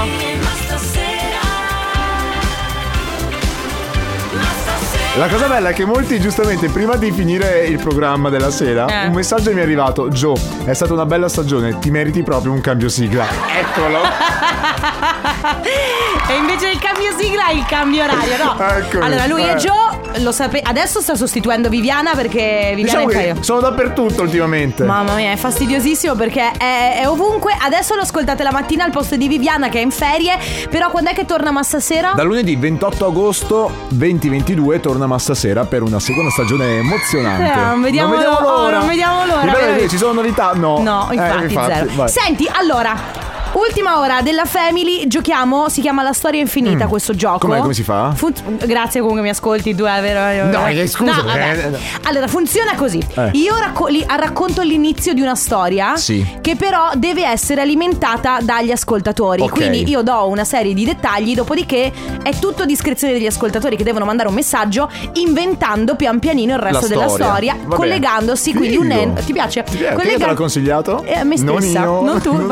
La 5.15 5.27
cosa 5.27 5.45
bella 5.47 5.69
è 5.69 5.73
che 5.73 5.85
molti 5.85 6.19
giustamente 6.19 6.69
prima 6.69 6.95
di 6.95 7.11
finire 7.11 7.65
il 7.67 7.77
programma 7.77 8.29
della 8.29 8.49
sera 8.49 8.87
Eh. 8.87 9.05
un 9.05 9.13
messaggio 9.13 9.53
mi 9.53 9.59
è 9.59 9.61
arrivato 9.61 10.09
Gio, 10.09 10.33
è 10.65 10.73
stata 10.73 10.93
una 10.93 11.05
bella 11.05 11.29
stagione, 11.29 11.77
ti 11.77 11.91
meriti 11.91 12.23
proprio 12.23 12.51
un 12.51 12.59
cambio 12.61 12.89
sigla. 12.89 13.27
Eccolo. 13.55 13.99
e 16.27 16.35
invece 16.35 16.65
del 16.69 16.79
cambio 16.79 17.15
sigla 17.15 17.49
il 17.51 17.63
cambio 17.67 18.03
orario, 18.03 18.37
no? 18.43 18.57
Ecco, 18.67 18.99
allora 19.01 19.27
lui 19.27 19.43
eh. 19.43 19.51
è 19.53 19.55
Joe 19.57 20.02
lo 20.17 20.31
sape- 20.31 20.61
adesso 20.63 21.01
sta 21.01 21.15
sostituendo 21.15 21.69
Viviana 21.69 22.13
perché 22.15 22.73
Viviana 22.75 23.05
Diciamo 23.05 23.09
è 23.09 23.33
che 23.35 23.43
sono 23.43 23.59
dappertutto 23.59 24.21
ultimamente. 24.21 24.83
Mamma 24.83 25.15
mia, 25.15 25.31
è 25.31 25.35
fastidiosissimo 25.35 26.15
perché 26.15 26.51
è, 26.57 26.99
è 27.01 27.07
ovunque. 27.07 27.55
Adesso 27.59 27.95
lo 27.95 28.01
ascoltate 28.01 28.43
la 28.43 28.51
mattina 28.51 28.83
al 28.83 28.91
posto 28.91 29.15
di 29.15 29.27
Viviana 29.27 29.69
che 29.69 29.79
è 29.79 29.81
in 29.81 29.91
ferie. 29.91 30.37
Però 30.69 30.89
quando 30.91 31.09
è 31.11 31.13
che 31.13 31.25
torna 31.25 31.51
Massa 31.51 31.79
Sera? 31.79 32.13
Da 32.15 32.23
lunedì 32.23 32.55
28 32.55 33.05
agosto 33.05 33.71
2022 33.89 34.79
torna 34.79 35.07
Massasera 35.07 35.65
per 35.65 35.81
una 35.81 35.99
seconda 35.99 36.29
stagione 36.29 36.77
emozionante. 36.77 37.51
Eh, 37.51 37.55
non 37.65 37.81
vediamo 37.81 38.09
non 38.09 38.17
vediamo 38.19 38.39
l'ora. 38.39 38.61
l'ora. 38.61 38.77
Non 38.79 38.87
vediamo 38.87 39.25
l'ora, 39.25 39.87
ci 39.89 39.97
sono 39.97 40.13
novità? 40.13 40.51
No. 40.53 40.81
No, 40.81 41.09
Eh, 41.11 41.15
infatti, 41.15 41.73
zero. 41.73 41.89
vai. 41.95 42.09
Senti, 42.09 42.49
allora. 42.51 43.22
Ultima 43.67 43.99
ora 43.99 44.21
della 44.21 44.45
Family, 44.45 45.07
giochiamo, 45.07 45.69
si 45.69 45.79
chiama 45.79 46.03
La 46.03 46.11
storia 46.11 46.41
infinita 46.41 46.87
questo 46.87 47.15
gioco. 47.15 47.47
Mm. 47.47 47.49
Com'è? 47.49 47.59
Come 47.61 47.73
si 47.73 47.83
fa? 47.83 48.11
Fun- 48.13 48.33
grazie 48.65 48.99
comunque 48.99 49.23
mi 49.23 49.29
ascolti 49.29 49.73
tu, 49.75 49.83
è 49.85 50.01
vero? 50.01 50.49
No, 50.51 50.67
eh, 50.67 50.85
scusa, 50.87 51.15
No, 51.15 51.23
vabbè. 51.23 51.69
eh, 51.71 51.79
Allora, 52.03 52.27
funziona 52.27 52.75
così. 52.75 53.01
Eh. 53.15 53.29
Io 53.33 53.55
racco- 53.55 53.87
li- 53.87 54.03
racconto 54.07 54.61
l'inizio 54.63 55.13
di 55.13 55.21
una 55.21 55.35
storia 55.35 55.95
Sì. 55.95 56.25
che 56.41 56.55
però 56.55 56.89
deve 56.95 57.25
essere 57.25 57.61
alimentata 57.61 58.39
dagli 58.41 58.71
ascoltatori. 58.71 59.41
Ok. 59.43 59.51
Quindi 59.51 59.87
io 59.89 60.01
do 60.01 60.27
una 60.27 60.43
serie 60.43 60.73
di 60.73 60.83
dettagli, 60.83 61.33
dopodiché 61.33 61.91
è 62.21 62.37
tutto 62.39 62.63
a 62.63 62.65
discrezione 62.65 63.13
degli 63.13 63.27
ascoltatori 63.27 63.77
che 63.77 63.83
devono 63.83 64.03
mandare 64.05 64.27
un 64.29 64.35
messaggio 64.35 64.89
inventando 65.13 65.95
pian 65.95 66.19
pianino 66.19 66.53
il 66.53 66.59
resto 66.59 66.81
La 66.81 66.87
della 66.87 67.07
storia. 67.07 67.55
Vabbè. 67.61 67.75
collegandosi 67.75 68.53
quindi 68.53 68.77
Figo. 68.77 69.01
un 69.01 69.13
ti 69.25 69.31
piace? 69.31 69.63
Ti 69.63 69.77
piace? 69.77 69.95
Chi 69.95 70.01
Collega- 70.01 70.17
te 70.17 70.25
l'ha 70.25 70.33
consigliato? 70.33 71.03
Eh, 71.05 71.23
me 71.23 71.35
Non 71.37 71.61
stessa, 71.61 71.79
io. 71.81 72.01
non 72.01 72.21
tu, 72.21 72.33
Non. 72.33 72.47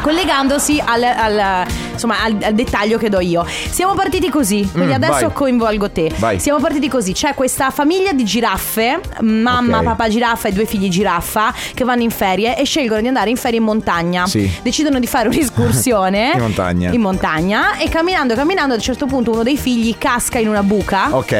Collegandosi 0.00 0.80
al, 0.84 1.02
al- 1.02 1.66
insomma, 1.92 2.22
al, 2.22 2.36
al 2.40 2.54
dettaglio 2.54 2.96
che 2.98 3.08
do 3.08 3.18
io. 3.20 3.44
Siamo 3.70 3.94
partiti 3.94 4.28
così, 4.28 4.68
quindi 4.70 4.90
Mm, 4.92 4.94
adesso 5.02 5.12
vai. 5.26 5.32
coinvolgo 5.32 5.90
te. 5.90 6.12
Vai. 6.18 6.38
Siamo 6.38 6.60
partiti 6.60 6.88
così. 6.88 7.12
C'è 7.12 7.34
questa 7.34 7.70
famiglia 7.70 8.12
di 8.12 8.24
giraffe, 8.24 9.00
mamma, 9.22 9.78
Ok. 9.78 9.84
papà 9.84 10.08
giraffa 10.08 10.48
e 10.48 10.52
due 10.52 10.64
figli 10.64 10.88
giraffa, 10.88 11.52
che 11.74 11.84
vanno 11.84 12.02
in 12.02 12.10
ferie 12.10 12.56
e 12.56 12.64
scelgono 12.64 13.00
di 13.00 13.08
andare 13.08 13.30
in 13.30 13.36
ferie 13.36 13.58
in 13.58 13.64
montagna. 13.64 14.26
Sì. 14.26 14.48
Decidono 14.62 15.00
di 15.00 15.06
fare 15.06 15.28
un'escursione 15.28 16.32
In 16.34 16.40
montagna. 16.40 16.90
in 16.92 17.00
montagna 17.00 17.76
e 17.78 17.88
camminando, 17.88 18.34
camminando, 18.34 18.74
a 18.74 18.76
un 18.76 18.82
certo 18.82 19.06
punto 19.06 19.32
uno 19.32 19.42
dei 19.42 19.56
figli 19.56 19.96
casca 19.98 20.38
in 20.38 20.48
una 20.48 20.62
buca. 20.62 21.08
Ok, 21.10 21.32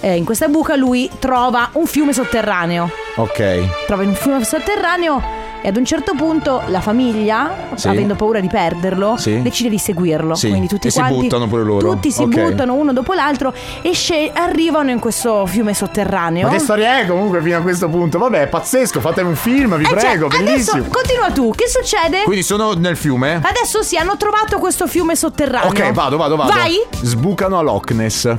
Eh, 0.00 0.14
in 0.16 0.24
questa 0.24 0.46
buca 0.48 0.76
lui 0.76 1.10
trova 1.18 1.70
un 1.72 1.86
fiume 1.86 2.12
sotterraneo. 2.12 2.90
ok. 3.16 3.84
Trova 3.86 4.02
un 4.04 4.14
fiume 4.14 4.44
sotterraneo 4.44 5.44
e 5.66 5.70
ad 5.70 5.76
un 5.76 5.84
certo 5.84 6.12
punto 6.16 6.62
la 6.68 6.80
famiglia, 6.80 7.70
Sì. 7.74 7.88
avendo 7.88 8.14
paura 8.14 8.38
di 8.38 8.46
perderlo, 8.46 9.16
Sì. 9.16 9.42
decide 9.42 9.68
di 9.68 9.78
seguirlo. 9.78 10.36
Sì. 10.36 10.50
Quindi 10.50 10.68
tutti 10.68 10.86
E 10.86 10.90
si 10.92 10.98
quanti 11.00 11.22
buttano 11.22 11.48
pure 11.48 11.64
loro. 11.64 11.90
Tutti 11.90 12.12
si 12.12 12.22
Ok. 12.22 12.40
buttano 12.40 12.74
uno 12.74 12.92
dopo 12.92 13.14
l'altro 13.14 13.52
e 13.82 13.92
sce- 13.92 14.30
arrivano 14.32 14.90
in 14.92 15.00
questo 15.00 15.44
fiume 15.46 15.74
sotterraneo. 15.74 16.46
Ma 16.46 16.52
che 16.52 16.60
storia 16.60 17.00
è 17.00 17.06
comunque 17.08 17.42
fino 17.42 17.56
a 17.58 17.60
questo 17.62 17.88
punto? 17.88 18.16
Vabbè, 18.18 18.42
è 18.42 18.46
pazzesco, 18.46 19.00
fatemi 19.00 19.30
un 19.30 19.34
film, 19.34 19.76
vi 19.76 19.82
Eh, 19.82 19.88
cioè, 19.88 19.98
prego, 19.98 20.26
adesso 20.26 20.44
bellissimo. 20.44 20.84
continua 20.88 21.30
tu, 21.32 21.50
che 21.50 21.68
succede? 21.68 22.22
Quindi 22.22 22.44
sono 22.44 22.74
nel 22.74 22.96
fiume? 22.96 23.40
Adesso 23.42 23.82
sì, 23.82 23.96
hanno 23.96 24.16
trovato 24.16 24.58
questo 24.58 24.86
fiume 24.86 25.16
sotterraneo. 25.16 25.68
Ok, 25.70 25.90
vado, 25.92 26.16
vado, 26.16 26.36
vado. 26.36 26.52
Vai? 26.52 26.76
Sbucano 27.02 27.58
a 27.58 27.62
Loch 27.62 27.90
Ness. 27.90 28.32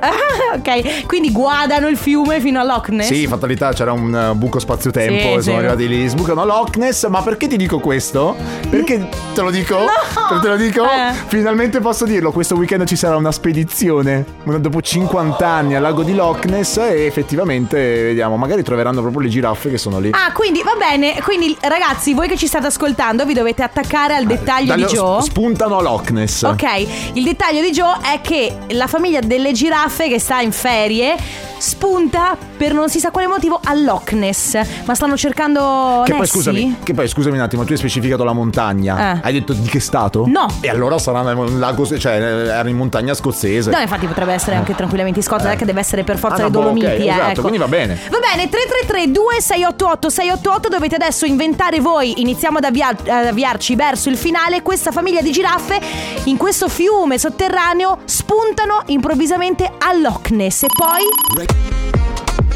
Ah, 0.00 0.56
ok, 0.56 1.06
quindi 1.06 1.32
guardano 1.32 1.88
il 1.88 1.96
fiume 1.96 2.40
fino 2.40 2.60
a 2.60 2.64
Loch 2.64 2.88
Ness. 2.90 3.08
Sì, 3.08 3.26
fatalità, 3.26 3.72
c'era 3.72 3.92
un 3.92 4.30
uh, 4.32 4.36
buco 4.36 4.58
spazio-tempo 4.58 5.12
Sì, 5.12 5.26
e 5.26 5.30
sono 5.30 5.40
sì. 5.42 5.50
arrivati 5.50 5.88
lì. 5.88 6.06
Sbucano 6.06 6.42
a 6.42 6.44
Loch 6.44 6.76
Ness. 6.76 7.06
Ma 7.08 7.20
perché 7.22 7.48
ti 7.48 7.56
dico 7.56 7.80
questo? 7.80 8.36
Perché 8.68 9.08
te 9.34 9.40
lo 9.40 9.50
dico? 9.50 9.76
No! 9.78 10.40
Te 10.40 10.48
lo 10.48 10.56
dico? 10.56 10.84
Eh. 10.84 11.12
Finalmente 11.26 11.80
posso 11.80 12.04
dirlo. 12.04 12.30
Questo 12.30 12.54
weekend 12.54 12.84
ci 12.86 12.96
sarà 12.96 13.16
una 13.16 13.32
spedizione. 13.32 14.24
Dopo 14.44 14.80
50 14.80 15.46
anni 15.46 15.74
al 15.74 15.82
lago 15.82 16.02
di 16.02 16.14
Loch 16.14 16.44
Ness. 16.44 16.76
E 16.76 17.06
effettivamente, 17.06 17.76
vediamo, 17.78 18.36
magari 18.36 18.62
troveranno 18.62 19.00
proprio 19.00 19.22
le 19.22 19.28
giraffe 19.28 19.68
che 19.70 19.78
sono 19.78 19.98
lì. 19.98 20.10
Ah, 20.12 20.32
quindi 20.32 20.62
va 20.62 20.74
bene. 20.78 21.20
Quindi, 21.22 21.56
ragazzi, 21.60 22.14
voi 22.14 22.28
che 22.28 22.36
ci 22.36 22.46
state 22.46 22.66
ascoltando, 22.66 23.24
vi 23.24 23.34
dovete 23.34 23.62
attaccare 23.62 24.14
al 24.14 24.26
dettaglio 24.26 24.74
di 24.74 24.82
Dallo- 24.82 24.92
Joe. 24.92 25.22
Spuntano 25.22 25.78
a 25.78 25.82
Loch 25.82 26.10
Ness. 26.10 26.42
Ok, 26.42 26.86
il 27.14 27.24
dettaglio 27.24 27.60
di 27.62 27.70
Joe 27.70 27.96
è 28.02 28.20
che 28.20 28.56
la 28.68 28.86
famiglia 28.86 29.20
delle 29.20 29.52
giraffe 29.52 29.86
che 29.88 30.18
sta 30.18 30.40
in 30.40 30.52
ferie 30.52 31.16
spunta 31.58 32.36
per 32.56 32.72
non 32.72 32.88
si 32.88 32.98
sa 33.00 33.10
quale 33.10 33.26
motivo 33.26 33.60
a 33.62 33.74
Loch 33.74 34.12
Ness. 34.12 34.58
Ma 34.84 34.94
stanno 34.94 35.16
cercando 35.16 36.02
Che 36.04 36.12
poi, 36.12 36.20
Nessie? 36.20 36.26
scusami, 36.40 36.76
che 36.82 36.94
poi 36.94 37.08
scusami 37.08 37.36
un 37.36 37.42
attimo, 37.42 37.64
tu 37.64 37.72
hai 37.72 37.78
specificato 37.78 38.24
la 38.24 38.32
montagna. 38.32 39.14
Eh. 39.16 39.20
Hai 39.22 39.32
detto 39.32 39.52
di 39.52 39.68
che 39.68 39.80
stato? 39.80 40.24
No. 40.26 40.46
E 40.60 40.68
allora 40.68 40.98
sarà 40.98 41.22
nel 41.22 41.58
lago, 41.58 41.86
cioè 41.98 42.12
era 42.14 42.68
in 42.68 42.76
montagna 42.76 43.14
scozzese. 43.14 43.70
No, 43.70 43.78
infatti 43.78 44.06
potrebbe 44.06 44.32
essere 44.32 44.56
anche 44.56 44.74
tranquillamente 44.74 45.18
in 45.20 45.24
Scozia, 45.24 45.50
è 45.52 45.56
che 45.56 45.64
deve 45.64 45.80
essere 45.80 46.04
per 46.04 46.18
forza 46.18 46.36
Ah, 46.36 46.38
le 46.38 46.44
no, 46.44 46.50
boh, 46.50 46.58
Dolomiti, 46.60 46.86
ok, 46.86 46.92
eh, 46.92 47.06
esatto, 47.08 47.30
ecco. 47.30 47.40
quindi 47.40 47.58
va 47.58 47.68
bene. 47.68 47.98
Va 48.10 48.18
bene, 48.18 48.48
333 48.48 49.10
2688 49.12 50.08
688 50.10 50.68
dovete 50.68 50.94
adesso 50.94 51.24
inventare 51.26 51.80
voi, 51.80 52.20
iniziamo 52.20 52.58
ad, 52.58 52.64
avvia- 52.64 52.88
ad 52.88 53.26
avviarci 53.26 53.74
verso 53.74 54.08
il 54.08 54.16
finale, 54.16 54.62
questa 54.62 54.90
famiglia 54.92 55.20
di 55.20 55.30
giraffe 55.32 55.80
in 56.24 56.36
questo 56.36 56.68
fiume 56.68 57.18
sotterraneo 57.18 57.98
spuntano 58.04 58.82
improvvisamente 58.86 59.64
a 59.78 59.92
Loch 59.94 60.30
Ness 60.30 60.62
e 60.64 60.68
poi... 60.74 61.46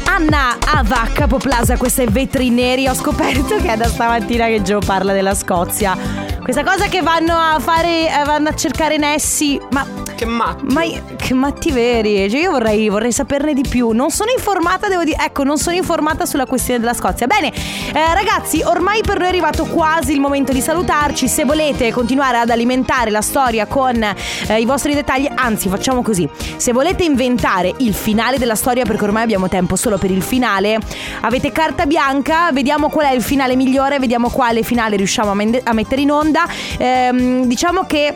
Anna 0.05 0.57
Ava 0.65 1.07
Capoplaza, 1.11 1.77
questa 1.77 2.03
è 2.03 2.07
Vetri 2.07 2.49
Neri. 2.49 2.87
Ho 2.87 2.93
scoperto 2.93 3.57
che 3.57 3.73
è 3.73 3.77
da 3.77 3.87
stamattina 3.87 4.45
che 4.45 4.61
Joe 4.61 4.79
parla 4.85 5.11
della 5.13 5.35
Scozia. 5.35 5.97
Questa 6.41 6.63
cosa 6.63 6.87
che 6.87 7.01
vanno 7.01 7.35
a 7.35 7.59
fare, 7.59 8.07
eh, 8.07 8.23
vanno 8.23 8.49
a 8.49 8.55
cercare 8.55 8.97
Nessi. 8.97 9.59
Ma. 9.71 10.02
Che 10.23 10.29
matti. 10.29 10.63
Ma 10.69 10.81
che 11.17 11.33
matti 11.33 11.71
veri. 11.71 12.29
Cioè, 12.29 12.39
io 12.39 12.51
vorrei, 12.51 12.87
vorrei 12.87 13.11
saperne 13.11 13.53
di 13.53 13.63
più. 13.67 13.89
Non 13.89 14.09
sono 14.09 14.31
informata, 14.31 14.87
devo 14.87 15.03
dire. 15.03 15.17
Ecco, 15.19 15.43
non 15.43 15.57
sono 15.57 15.75
informata 15.75 16.25
sulla 16.25 16.45
questione 16.45 16.79
della 16.79 16.93
Scozia. 16.93 17.27
Bene, 17.27 17.51
eh, 17.51 18.13
ragazzi, 18.13 18.61
ormai 18.63 19.01
per 19.01 19.17
noi 19.17 19.25
è 19.25 19.29
arrivato 19.29 19.65
quasi 19.65 20.13
il 20.13 20.21
momento 20.21 20.53
di 20.53 20.61
salutarci. 20.61 21.27
Se 21.27 21.43
volete 21.43 21.91
continuare 21.91 22.37
ad 22.37 22.49
alimentare 22.49 23.11
la 23.11 23.19
storia 23.19 23.65
con 23.65 24.01
eh, 24.01 24.61
i 24.61 24.63
vostri 24.63 24.93
dettagli, 24.93 25.27
anzi, 25.35 25.67
facciamo 25.67 26.01
così. 26.01 26.29
Se 26.55 26.71
volete 26.71 27.03
inventare 27.03 27.73
il 27.79 27.93
finale 27.93 28.37
della 28.37 28.55
storia, 28.55 28.85
perché 28.85 29.03
ormai 29.03 29.23
abbiamo 29.23 29.49
tempo 29.49 29.75
solo 29.75 29.97
per 29.97 30.09
il 30.09 30.23
finale, 30.23 30.79
avete 31.19 31.51
carta 31.51 31.85
bianca, 31.85 32.49
vediamo 32.53 32.87
qual 32.87 33.07
è 33.07 33.11
il 33.11 33.21
finale 33.21 33.57
migliore, 33.57 33.99
vediamo 33.99 34.29
quale 34.29 34.63
finale 34.63 34.95
riusciamo 34.95 35.31
a, 35.31 35.33
mende- 35.33 35.61
a 35.61 35.73
mettere 35.73 35.99
in 35.99 36.11
onda. 36.11 36.45
Ehm, 36.77 37.43
diciamo 37.43 37.83
che. 37.85 38.13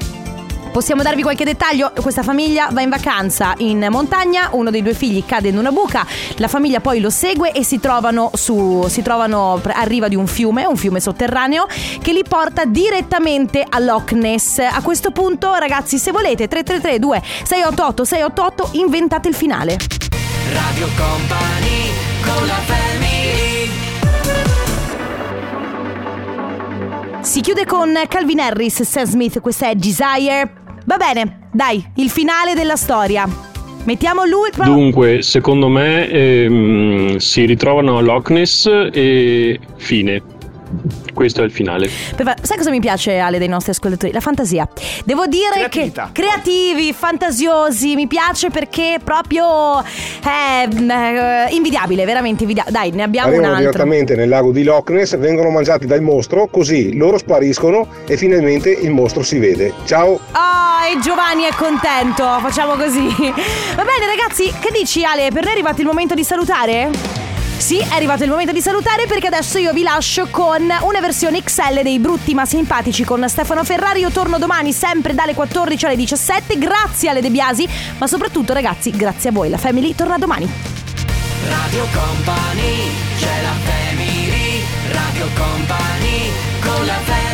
Possiamo 0.77 1.01
darvi 1.01 1.23
qualche 1.23 1.43
dettaglio? 1.43 1.91
Questa 1.99 2.21
famiglia 2.21 2.67
va 2.71 2.81
in 2.81 2.89
vacanza 2.89 3.55
in 3.57 3.87
montagna, 3.89 4.49
uno 4.51 4.69
dei 4.69 4.83
due 4.83 4.93
figli 4.93 5.25
cade 5.25 5.47
in 5.47 5.57
una 5.57 5.71
buca, 5.71 6.05
la 6.35 6.47
famiglia 6.47 6.81
poi 6.81 6.99
lo 6.99 7.09
segue 7.09 7.51
e 7.51 7.63
si 7.63 7.79
trovano 7.79 8.29
su 8.35 8.85
si 8.87 9.01
trovano 9.01 9.59
a 9.63 9.81
riva 9.85 10.07
di 10.07 10.13
un 10.13 10.27
fiume, 10.27 10.65
un 10.65 10.77
fiume 10.77 10.99
sotterraneo 10.99 11.65
che 11.99 12.13
li 12.13 12.21
porta 12.21 12.65
direttamente 12.65 13.65
a 13.67 13.79
Loch 13.79 14.11
Ness. 14.11 14.59
A 14.59 14.83
questo 14.83 15.09
punto, 15.09 15.51
ragazzi, 15.55 15.97
se 15.97 16.11
volete 16.11 16.47
333 16.47 16.99
2 16.99 17.23
688 17.43 18.03
688 18.03 18.69
inventate 18.77 19.29
il 19.29 19.33
finale. 19.33 19.77
Radio 20.53 20.87
Company 20.95 21.89
con 22.21 22.45
la 22.45 22.53
family 22.53 23.07
Si 27.21 27.41
chiude 27.41 27.65
con 27.65 27.99
Calvin 28.07 28.39
Harris, 28.39 28.83
Sam 28.83 29.05
Smith, 29.05 29.41
questa 29.41 29.69
è 29.69 29.75
Desire. 29.75 30.65
Va 30.87 30.95
bene, 30.95 31.49
dai, 31.51 31.85
il 31.95 32.09
finale 32.09 32.53
della 32.53 32.77
storia. 32.77 33.27
Mettiamo 33.83 34.23
lui. 34.23 34.49
Dunque, 34.63 35.21
secondo 35.21 35.67
me 35.67 36.07
ehm, 36.07 37.17
si 37.17 37.43
ritrovano 37.43 37.97
a 37.97 38.01
Loch 38.01 38.29
Ness 38.29 38.67
e 38.93 39.59
fine. 39.75 40.21
Questo 41.13 41.41
è 41.41 41.45
il 41.45 41.51
finale. 41.51 41.89
Perfetto. 42.15 42.45
Sai 42.45 42.57
cosa 42.57 42.69
mi 42.69 42.79
piace, 42.79 43.17
Ale, 43.17 43.37
dei 43.39 43.47
nostri 43.47 43.71
ascoltatori? 43.71 44.11
La 44.11 44.19
fantasia. 44.19 44.67
Devo 45.03 45.25
dire 45.25 45.67
che 45.69 45.91
creativi, 46.11 46.93
fantasiosi, 46.93 47.95
mi 47.95 48.07
piace 48.07 48.49
perché 48.49 48.99
proprio 49.03 49.81
è 49.81 50.67
eh, 50.67 51.55
invidiabile, 51.55 52.05
veramente 52.05 52.43
invidiabile. 52.43 52.77
Dai, 52.77 52.91
ne 52.91 53.03
abbiamo 53.03 53.29
un 53.29 53.33
Arrivano 53.35 53.55
altro. 53.55 53.71
direttamente 53.71 54.15
nel 54.15 54.29
lago 54.29 54.51
di 54.51 54.63
Loch 54.63 54.89
Ness, 54.89 55.17
vengono 55.17 55.49
mangiati 55.49 55.85
dal 55.85 56.01
mostro, 56.01 56.47
così 56.47 56.95
loro 56.95 57.17
spariscono 57.17 57.87
e 58.05 58.17
finalmente 58.17 58.69
il 58.69 58.91
mostro 58.91 59.23
si 59.23 59.39
vede. 59.39 59.73
Ciao! 59.85 60.11
Oh, 60.13 60.85
e 60.91 60.99
Giovanni 61.01 61.43
è 61.43 61.53
contento. 61.55 62.23
Facciamo 62.39 62.73
così. 62.75 63.07
Va 63.07 63.83
bene, 63.83 64.05
ragazzi, 64.07 64.51
che 64.59 64.69
dici, 64.71 65.03
Ale? 65.03 65.29
Per 65.31 65.41
noi 65.41 65.49
è 65.49 65.53
arrivato 65.53 65.81
il 65.81 65.87
momento 65.87 66.13
di 66.13 66.23
salutare? 66.23 67.26
Sì, 67.57 67.79
è 67.79 67.95
arrivato 67.95 68.23
il 68.23 68.29
momento 68.29 68.51
di 68.53 68.61
salutare 68.61 69.07
perché 69.07 69.27
adesso 69.27 69.57
io 69.57 69.73
vi 69.73 69.83
lascio 69.83 70.27
con 70.29 70.61
una 70.61 70.99
versione 71.01 71.43
XL 71.43 71.81
dei 71.81 71.99
brutti 71.99 72.33
ma 72.33 72.45
simpatici 72.45 73.03
con 73.03 73.27
Stefano 73.27 73.63
Ferrari. 73.63 73.99
Io 74.01 74.11
torno 74.11 74.37
domani 74.37 74.71
sempre 74.71 75.13
dalle 75.13 75.33
14 75.33 75.85
alle 75.85 75.95
17. 75.95 76.57
Grazie 76.57 77.09
alle 77.09 77.21
De 77.21 77.29
Biasi, 77.29 77.67
ma 77.97 78.07
soprattutto 78.07 78.53
ragazzi, 78.53 78.91
grazie 78.91 79.29
a 79.29 79.33
voi. 79.33 79.49
La 79.49 79.57
Family 79.57 79.95
torna 79.95 80.17
domani. 80.17 80.49
Radio 81.49 81.85
Company, 81.91 82.91
c'è 83.17 83.41
la 83.41 83.53
Family, 83.63 84.63
Radio 84.91 85.27
Company 85.35 86.31
con 86.61 86.85
la 86.85 86.99
Family. 87.03 87.26